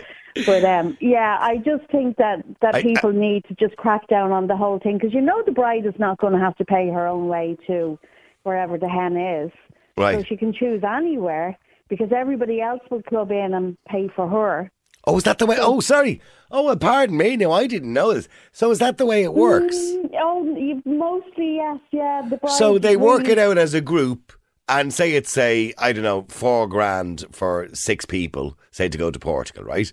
But 0.47 0.65
um, 0.65 0.97
yeah, 1.01 1.39
I 1.41 1.59
just 1.59 1.89
think 1.91 2.17
that 2.17 2.45
that 2.61 2.75
I- 2.75 2.83
people 2.83 3.13
need 3.13 3.45
to 3.47 3.55
just 3.55 3.77
crack 3.77 4.07
down 4.09 4.33
on 4.33 4.47
the 4.49 4.57
whole 4.57 4.79
thing 4.81 4.99
because 4.99 5.15
you 5.15 5.21
know 5.21 5.43
the 5.45 5.53
bride 5.53 5.87
is 5.87 5.95
not 5.99 6.19
going 6.19 6.33
to 6.33 6.39
have 6.39 6.57
to 6.57 6.65
pay 6.65 6.89
her 6.91 7.07
own 7.07 7.29
way 7.29 7.57
to 7.69 7.99
wherever 8.43 8.77
the 8.77 8.89
hen 8.89 9.17
is, 9.17 9.51
so 9.97 10.23
she 10.25 10.37
can 10.37 10.53
choose 10.53 10.83
anywhere 10.85 11.57
because 11.89 12.11
everybody 12.13 12.61
else 12.61 12.81
will 12.91 13.03
club 13.03 13.31
in 13.31 13.55
and 13.55 13.77
pay 13.87 14.09
for 14.15 14.29
her. 14.29 14.71
Oh, 15.07 15.17
is 15.19 15.25
that 15.25 15.39
the 15.39 15.47
way? 15.47 15.57
Oh, 15.61 15.81
sorry. 15.81 16.21
Oh, 16.51 16.65
well, 16.65 16.77
pardon 16.77 17.17
me. 17.19 17.37
No, 17.37 17.53
I 17.53 17.67
didn't 17.67 17.93
know 17.93 18.15
this. 18.15 18.27
So 18.53 18.71
is 18.71 18.79
that 18.79 18.97
the 18.97 19.05
way 19.05 19.23
it 19.23 19.35
works? 19.35 19.77
Mm, 19.77 20.11
oh, 20.19 20.81
mostly 20.87 21.57
yes, 21.57 21.79
yeah. 21.91 22.23
The 22.29 22.41
So 22.49 22.79
they 22.79 22.97
work 22.97 23.21
really- 23.21 23.33
it 23.33 23.39
out 23.39 23.59
as 23.59 23.75
a 23.75 23.81
group 23.83 24.33
and 24.67 24.93
say 24.95 25.13
it's 25.13 25.31
say 25.31 25.75
I 25.79 25.93
don't 25.93 26.05
know 26.05 26.25
four 26.29 26.67
grand 26.67 27.25
for 27.33 27.69
six 27.75 28.05
people, 28.07 28.59
say 28.71 28.89
to 28.89 28.97
go 28.99 29.11
to 29.11 29.19
Portugal, 29.19 29.63
right? 29.65 29.93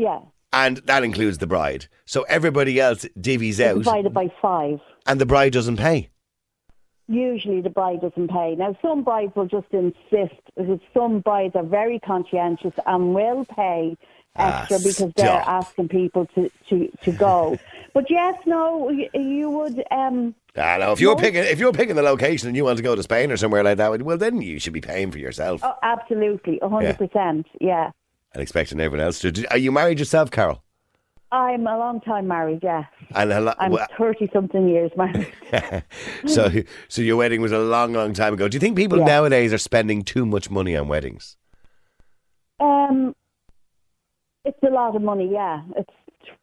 Yeah, 0.00 0.20
And 0.52 0.78
that 0.90 1.02
includes 1.04 1.38
the 1.38 1.46
bride. 1.46 1.86
So 2.06 2.22
everybody 2.22 2.80
else 2.80 3.04
divvies 3.18 3.60
out, 3.60 3.76
divided 3.84 4.14
by 4.14 4.28
five. 4.40 4.78
and 5.06 5.20
the 5.20 5.26
bride 5.26 5.52
doesn't 5.52 5.76
pay. 5.76 6.08
Usually 7.08 7.60
the 7.60 7.70
bride 7.70 8.00
doesn't 8.02 8.28
pay. 8.28 8.54
Now 8.56 8.76
some 8.80 9.02
brides 9.02 9.32
will 9.34 9.46
just 9.46 9.66
insist 9.72 10.40
because 10.56 10.78
some 10.94 11.20
brides 11.20 11.56
are 11.56 11.64
very 11.64 11.98
conscientious 11.98 12.72
and 12.86 13.14
will 13.14 13.44
pay 13.46 13.96
extra 14.36 14.76
Ah, 14.76 14.80
because 14.84 15.12
they're 15.16 15.42
asking 15.60 15.88
people 15.88 16.26
to, 16.36 16.48
to, 16.68 16.88
to 17.02 17.10
go. 17.12 17.58
but 17.94 18.04
yes, 18.08 18.36
no, 18.46 18.90
you, 18.90 19.08
you 19.14 19.50
would. 19.50 19.82
Um, 19.90 20.36
Ah, 20.56 20.76
no, 20.78 20.92
if 20.92 21.00
you're 21.00 21.14
Most- 21.14 21.22
picking 21.24 21.42
if 21.44 21.58
you're 21.58 21.72
picking 21.72 21.96
the 21.96 22.02
location 22.02 22.46
and 22.48 22.56
you 22.56 22.64
want 22.64 22.76
to 22.76 22.82
go 22.82 22.94
to 22.94 23.02
Spain 23.02 23.30
or 23.32 23.36
somewhere 23.36 23.64
like 23.64 23.78
that, 23.78 24.02
well 24.02 24.16
then 24.16 24.40
you 24.40 24.58
should 24.60 24.72
be 24.72 24.80
paying 24.80 25.10
for 25.10 25.18
yourself 25.18 25.60
oh, 25.64 25.74
absolutely, 25.82 26.58
a 26.62 26.68
hundred 26.68 26.96
percent. 26.98 27.46
Yeah, 27.60 27.90
and 28.32 28.42
expecting 28.42 28.80
everyone 28.80 29.04
else 29.04 29.18
to. 29.20 29.46
Are 29.50 29.58
you 29.58 29.72
married 29.72 29.98
yourself, 29.98 30.30
Carol? 30.30 30.62
I'm 31.32 31.64
a 31.66 31.78
long 31.78 32.00
time 32.00 32.26
married. 32.26 32.58
Yes, 32.62 32.86
And 33.14 33.32
a 33.32 33.40
lo- 33.40 33.54
I'm 33.58 33.70
well, 33.72 33.86
thirty 33.96 34.28
something 34.32 34.68
years 34.68 34.90
married. 34.96 35.32
so 36.26 36.50
so 36.88 37.02
your 37.02 37.16
wedding 37.16 37.40
was 37.40 37.52
a 37.52 37.58
long, 37.60 37.92
long 37.92 38.12
time 38.14 38.34
ago. 38.34 38.48
Do 38.48 38.56
you 38.56 38.60
think 38.60 38.76
people 38.76 38.98
Yeah. 38.98 39.04
nowadays 39.04 39.52
are 39.52 39.58
spending 39.58 40.02
too 40.02 40.26
much 40.26 40.50
money 40.50 40.76
on 40.76 40.88
weddings? 40.88 41.36
um, 42.58 43.14
it's 44.44 44.58
a 44.62 44.70
lot 44.70 44.96
of 44.96 45.02
money. 45.02 45.30
Yeah, 45.32 45.62
it's 45.76 45.90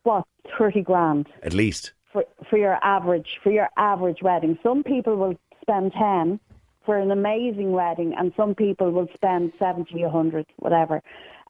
what 0.04 0.24
thirty 0.58 0.82
grand. 0.82 1.28
At 1.44 1.54
least. 1.54 1.92
for 2.14 2.24
for 2.50 2.58
your 2.58 2.78
average 2.84 3.40
for 3.44 3.52
your 3.52 3.70
average 3.78 4.20
wedding. 4.22 4.58
Some 4.64 4.84
people 4.84 5.16
will 5.18 5.36
spend 5.62 5.92
ten 5.94 6.40
for 6.86 6.98
an 6.98 7.12
amazing 7.12 7.72
wedding, 7.74 8.14
and 8.18 8.32
some 8.38 8.56
people 8.56 8.92
will 8.92 9.08
spend 9.14 9.52
seventy, 9.60 10.04
a 10.04 10.10
hundred, 10.10 10.46
whatever. 10.58 11.02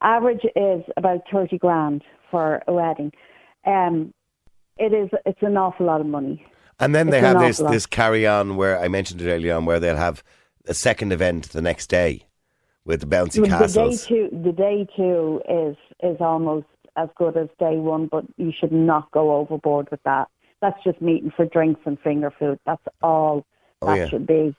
Average 0.02 0.46
is 0.56 0.84
about 0.96 1.22
thirty 1.32 1.58
grand 1.58 2.04
for 2.32 2.62
a 2.68 2.74
wedding. 2.74 3.12
Um, 3.66 4.14
it 4.78 4.94
is 4.94 5.10
it's 5.26 5.42
an 5.42 5.58
awful 5.58 5.86
lot 5.86 6.02
of 6.02 6.08
money. 6.08 6.46
And 6.80 6.94
then 6.94 7.10
they 7.10 7.18
It's 7.18 7.26
an 7.28 7.36
have 7.38 7.48
this 7.48 7.60
lot. 7.60 7.72
this 7.72 7.86
carry 7.86 8.28
on 8.28 8.56
where 8.56 8.80
I 8.80 8.88
mentioned 8.88 9.22
it 9.22 9.32
earlier 9.32 9.56
on, 9.56 9.66
where 9.66 9.80
they'll 9.80 9.96
have 9.96 10.24
a 10.68 10.74
second 10.74 11.12
event 11.12 11.50
the 11.50 11.62
next 11.62 11.88
day 11.88 12.24
with 12.86 13.02
the 13.02 13.08
bouncy 13.08 13.42
the 13.42 13.68
day 13.68 13.98
two, 13.98 14.30
the 14.44 14.52
day 14.52 14.88
two 14.96 15.42
is 15.50 15.76
is 16.04 16.18
almost 16.22 16.68
as 16.96 17.10
good 17.18 17.36
as 17.38 17.48
day 17.60 17.78
one, 17.78 18.08
but 18.08 18.26
you 18.38 18.52
should 18.58 18.72
not 18.72 19.10
go 19.12 19.36
overboard 19.38 19.90
with 19.92 20.02
that. 20.04 20.28
That's 20.62 20.82
just 20.84 21.02
meeting 21.02 21.32
for 21.36 21.46
drinks 21.46 21.82
and 21.86 22.00
finger 22.00 22.32
food. 22.38 22.60
That's 22.66 22.82
all 23.02 23.46
Oh, 23.82 23.88
that 23.88 23.98
yeah. 23.98 24.08
should 24.10 24.26
be. 24.26 24.56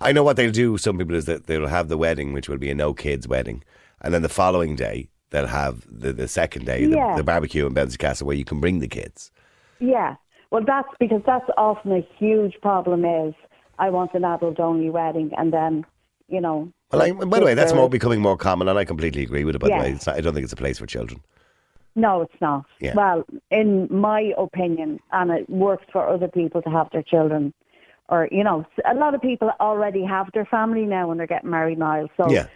I 0.00 0.12
know 0.12 0.22
what 0.22 0.36
they'll 0.36 0.50
do. 0.50 0.76
Some 0.76 0.98
people 0.98 1.14
is 1.14 1.24
that 1.26 1.46
they'll 1.46 1.66
have 1.68 1.88
the 1.88 1.96
wedding, 1.96 2.32
which 2.34 2.48
will 2.48 2.58
be 2.58 2.70
a 2.70 2.74
no 2.74 2.92
kids 2.92 3.26
wedding, 3.28 3.62
and 4.00 4.12
then 4.14 4.22
the 4.22 4.28
following 4.28 4.76
day 4.76 5.08
they'll 5.30 5.46
have 5.46 5.84
the, 5.90 6.12
the 6.12 6.28
second 6.28 6.64
day, 6.64 6.84
Yeah. 6.86 7.10
the, 7.12 7.18
the 7.18 7.24
barbecue 7.24 7.66
in 7.66 7.74
bouncy 7.74 7.98
castle, 7.98 8.26
where 8.26 8.36
you 8.36 8.44
can 8.44 8.60
bring 8.60 8.78
the 8.78 8.88
kids. 8.88 9.30
Yeah. 9.78 10.16
Well, 10.50 10.64
that's 10.66 10.88
because 10.98 11.20
that's 11.26 11.48
often 11.58 11.92
a 11.92 12.06
huge 12.18 12.54
problem. 12.62 13.04
Is 13.04 13.34
I 13.78 13.90
want 13.90 14.14
an 14.14 14.24
adult 14.24 14.58
only 14.58 14.88
wedding, 14.90 15.30
and 15.36 15.52
then 15.52 15.84
you 16.28 16.40
know. 16.40 16.72
Well, 16.90 17.02
I, 17.02 17.12
by 17.12 17.38
the 17.40 17.44
way, 17.44 17.54
that's 17.54 17.74
more 17.74 17.90
becoming 17.90 18.20
more 18.22 18.36
common, 18.38 18.66
and 18.68 18.78
I 18.78 18.84
completely 18.86 19.22
agree 19.22 19.44
with 19.44 19.54
it. 19.56 19.58
By 19.60 19.68
Yeah. 19.68 19.78
the 19.78 19.84
way, 19.84 19.92
it's 19.92 20.06
not, 20.06 20.16
I 20.16 20.20
don't 20.22 20.32
think 20.32 20.44
it's 20.44 20.52
a 20.54 20.56
place 20.56 20.78
for 20.78 20.86
children. 20.86 21.20
No, 21.94 22.22
it's 22.22 22.40
not. 22.40 22.64
Yeah. 22.80 22.94
Well, 22.94 23.24
in 23.50 23.88
my 23.90 24.32
opinion, 24.38 25.00
and 25.12 25.30
it 25.30 25.50
works 25.50 25.84
for 25.92 26.08
other 26.08 26.28
people 26.28 26.62
to 26.62 26.70
have 26.70 26.88
their 26.92 27.02
children, 27.02 27.52
or 28.08 28.28
you 28.32 28.42
know, 28.42 28.64
a 28.90 28.94
lot 28.94 29.14
of 29.14 29.20
people 29.20 29.50
already 29.60 30.02
have 30.04 30.30
their 30.32 30.46
family 30.46 30.86
now 30.86 31.08
when 31.08 31.18
they're 31.18 31.26
getting 31.26 31.50
married 31.50 31.78
now. 31.78 32.08
So 32.16 32.30
Yeah. 32.30 32.46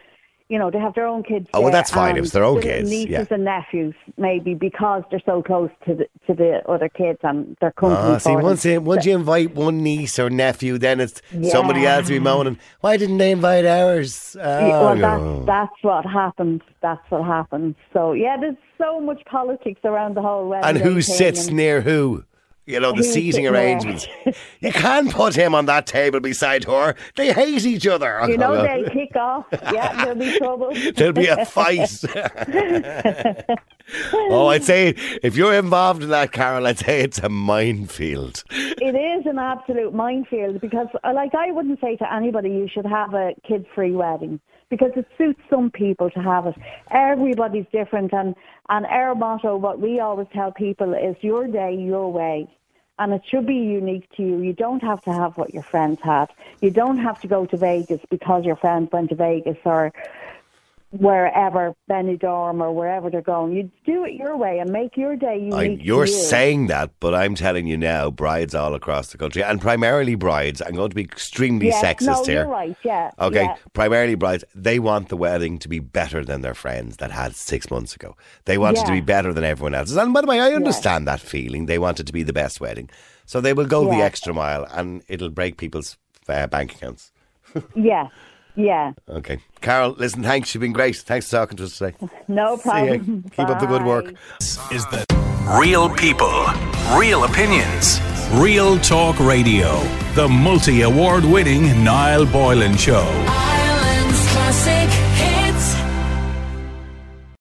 You 0.53 0.59
know, 0.59 0.71
they 0.71 0.79
have 0.79 0.95
their 0.95 1.07
own 1.07 1.23
kids. 1.23 1.47
Oh, 1.55 1.63
well, 1.63 1.73
that's 1.73 1.91
fine 1.91 2.11
if 2.13 2.17
and 2.19 2.25
it's 2.27 2.33
their 2.35 2.45
own 2.45 2.61
kids, 2.61 2.89
Nieces 2.91 3.11
yeah. 3.11 3.25
and 3.31 3.45
nephews, 3.45 3.95
maybe 4.19 4.53
because 4.55 5.03
they're 5.11 5.23
so 5.25 5.43
close 5.43 5.71
to 5.87 5.95
the 5.95 6.07
to 6.27 6.35
the 6.35 6.61
other 6.69 6.89
kids 6.91 7.19
and 7.23 7.57
they're 7.61 7.73
company 7.73 8.15
Ah, 8.15 8.19
see, 8.19 8.31
for 8.31 8.37
them. 8.37 8.45
once 8.51 8.65
you, 8.67 8.81
once 8.81 9.07
you 9.07 9.15
invite 9.15 9.55
one 9.55 9.83
niece 9.83 10.19
or 10.19 10.29
nephew, 10.29 10.77
then 10.87 11.01
it's 11.01 11.23
somebody 11.51 11.87
else 11.87 12.05
will 12.05 12.17
be 12.17 12.19
moaning. 12.21 12.59
Why 12.81 12.97
didn't 12.99 13.19
they 13.19 13.31
invite 13.33 13.65
ours? 13.65 14.37
Yeah, 14.39 14.59
Oh, 14.75 14.85
well, 14.85 14.97
no. 14.97 15.45
that's 15.45 15.47
that's 15.73 15.83
what 15.83 16.05
happens. 16.05 16.61
That's 16.83 17.01
what 17.11 17.25
happens. 17.25 17.75
So 17.95 18.13
yeah, 18.13 18.37
there's 18.39 18.57
so 18.77 19.01
much 19.01 19.23
politics 19.25 19.81
around 19.85 20.17
the 20.17 20.23
whole 20.23 20.49
wedding. 20.51 20.69
and 20.69 20.79
who 20.79 21.01
sits 21.01 21.47
and- 21.49 21.57
near 21.57 21.81
who? 21.81 22.25
You 22.65 22.79
know, 22.79 22.93
the 22.93 23.03
seating 23.03 23.47
arrangements. 23.49 24.07
you 24.61 24.71
can't 24.71 25.11
put 25.13 25.35
him 25.35 25.53
on 25.53 25.67
that 25.67 25.85
table 25.87 26.21
beside 26.21 26.63
her. 26.65 26.95
They 27.17 27.33
hate 27.33 27.65
each 27.65 27.89
other. 27.89 28.21
You 28.29 28.39
know, 28.39 28.63
they 28.63 28.89
kick 28.93 29.17
off. 29.17 29.47
Yeah, 29.51 30.05
there'll 30.05 30.19
be 30.19 30.39
trouble. 30.39 30.73
There'll 30.95 31.13
be 31.13 31.27
a 31.27 31.45
fight. 31.45 32.05
oh, 34.13 34.47
I'd 34.47 34.63
say 34.63 34.95
if 35.23 35.37
you're 35.37 35.55
involved 35.55 36.05
in 36.05 36.11
that, 36.11 36.31
Carol, 36.31 36.67
I'd 36.67 36.79
say 36.79 37.01
it's 37.01 37.19
a 37.19 37.29
minefield. 37.29 38.45
it 38.51 38.95
is 38.95 39.27
an 39.27 39.39
absolute 39.39 39.93
minefield 39.93 40.61
because, 40.61 40.87
uh, 41.03 41.13
like, 41.15 41.35
I 41.35 41.51
wouldn't 41.51 41.81
say 41.81 41.97
to 41.97 42.13
anybody 42.13 42.51
you 42.51 42.69
should 42.73 42.87
have 42.87 43.15
a 43.15 43.33
kid-free 43.47 43.93
wedding 43.93 44.41
because 44.73 44.93
it 44.97 45.07
suits 45.19 45.39
some 45.51 45.71
people 45.71 46.09
to 46.09 46.23
have 46.23 46.47
it. 46.47 46.55
Everybody's 46.91 47.67
different, 47.71 48.11
and 48.15 48.35
and 48.71 48.87
our 48.87 49.15
motto, 49.15 49.55
what 49.55 49.81
we 49.81 50.01
always 50.01 50.29
tell 50.33 50.51
people, 50.51 50.95
is 50.95 51.15
your 51.21 51.47
day, 51.47 51.75
your 51.75 52.11
way. 52.11 52.49
And 52.99 53.13
it 53.13 53.21
should 53.31 53.47
be 53.47 53.55
unique 53.55 54.09
to 54.17 54.23
you. 54.23 54.39
You 54.41 54.55
don't 54.55 54.83
have 54.83 55.03
to 55.03 55.13
have 55.13 55.37
what 55.37 55.53
your 55.53 55.63
friends 55.63 55.99
had. 56.03 56.29
You 56.63 56.71
don't 56.71 56.97
have 56.97 57.21
to 57.21 57.27
go 57.27 57.45
to 57.45 57.57
Vegas 57.59 58.01
because 58.09 58.47
your 58.47 58.57
friends 58.57 58.89
went 58.91 59.11
to 59.11 59.15
Vegas 59.15 59.59
or 59.67 59.93
wherever, 60.93 61.75
Benidorm 61.91 62.61
or 62.61 62.73
wherever 62.73 63.11
they're 63.11 63.23
going. 63.23 63.53
You 63.53 63.71
do 63.85 64.05
it 64.05 64.13
your 64.13 64.37
way 64.37 64.59
and 64.59 64.71
make 64.71 64.97
your 64.97 65.17
day 65.17 65.39
unique. 65.39 65.55
I, 65.55 65.83
you're 65.83 66.07
you. 66.07 66.13
saying 66.13 66.67
that, 66.69 66.91
but 67.01 67.15
I'm 67.15 67.35
telling 67.35 67.67
you 67.67 67.77
now, 67.77 68.11
brides 68.11 68.55
all 68.55 68.75
across 68.75 69.11
the 69.11 69.19
country, 69.19 69.43
and 69.43 69.61
primarily 69.61 70.15
brides, 70.15 70.61
I'm 70.61 70.75
going 70.75 70.91
to 70.91 70.95
be 70.95 71.03
extremely 71.03 71.69
Yes, 71.69 71.83
sexist 71.83 72.07
no, 72.07 72.25
here. 72.25 72.43
You're 72.43 72.49
right. 72.49 72.77
Yeah. 72.85 73.11
Okay, 73.19 73.45
yeah. 73.45 73.57
primarily 73.73 74.15
brides, 74.15 74.45
they 74.55 74.79
want 74.79 75.09
the 75.09 75.17
wedding 75.17 75.59
to 75.61 75.69
be 75.69 75.79
better 75.79 76.25
than 76.25 76.43
their 76.43 76.55
friends 76.55 76.99
that 76.99 77.11
had 77.11 77.35
six 77.35 77.71
months 77.71 77.95
ago. 77.97 78.17
They 78.45 78.59
want 78.59 78.79
it 78.79 78.87
to 78.87 78.93
be 78.93 79.01
better 79.01 79.33
than 79.33 79.45
everyone 79.45 79.75
else's. 79.75 79.97
And 79.97 80.13
by 80.13 80.21
the 80.21 80.27
way, 80.27 80.41
I 80.41 80.53
understand 80.53 81.09
that 81.09 81.21
feeling. 81.21 81.67
They 81.67 81.79
want 81.79 82.01
it 82.01 82.07
to 82.07 82.13
be 82.13 82.23
the 82.23 82.33
best 82.33 82.61
wedding. 82.61 82.91
So 83.25 83.41
they 83.41 83.55
will 83.55 83.67
go 83.67 83.89
the 83.89 84.03
extra 84.03 84.35
mile 84.35 84.67
and 84.71 85.03
it'll 85.09 85.31
break 85.31 85.57
people's 85.57 85.97
uh, 86.29 86.47
bank 86.47 86.75
accounts. 86.75 87.13
Yeah. 87.75 88.09
Yeah. 88.55 88.93
Okay. 89.09 89.39
Carol, 89.61 89.95
listen, 89.99 90.23
thanks. 90.23 90.55
You've 90.55 90.61
been 90.61 90.73
great. 90.73 90.97
Thanks 90.97 91.27
for 91.31 91.37
talking 91.37 91.57
to 91.57 91.65
us 91.65 91.79
today. 91.79 91.97
No 92.29 92.57
See 92.57 92.63
problem. 92.63 93.23
Keep 93.37 93.49
up 93.49 93.61
the 93.61 93.67
good 93.67 93.85
work. 93.85 94.07
Bye. 94.07 94.11
Is 94.73 94.87
the 94.87 95.05
Real 95.59 95.91
people, 95.91 96.45
real 96.97 97.25
opinions. 97.25 98.01
Real 98.35 98.79
Talk 98.79 99.19
Radio, 99.19 99.83
the 100.15 100.29
multi 100.29 100.83
award 100.83 101.25
winning 101.25 101.83
Niall 101.85 102.27
Boylan 102.27 102.77
Show. 102.77 103.03
Ireland's 103.03 103.52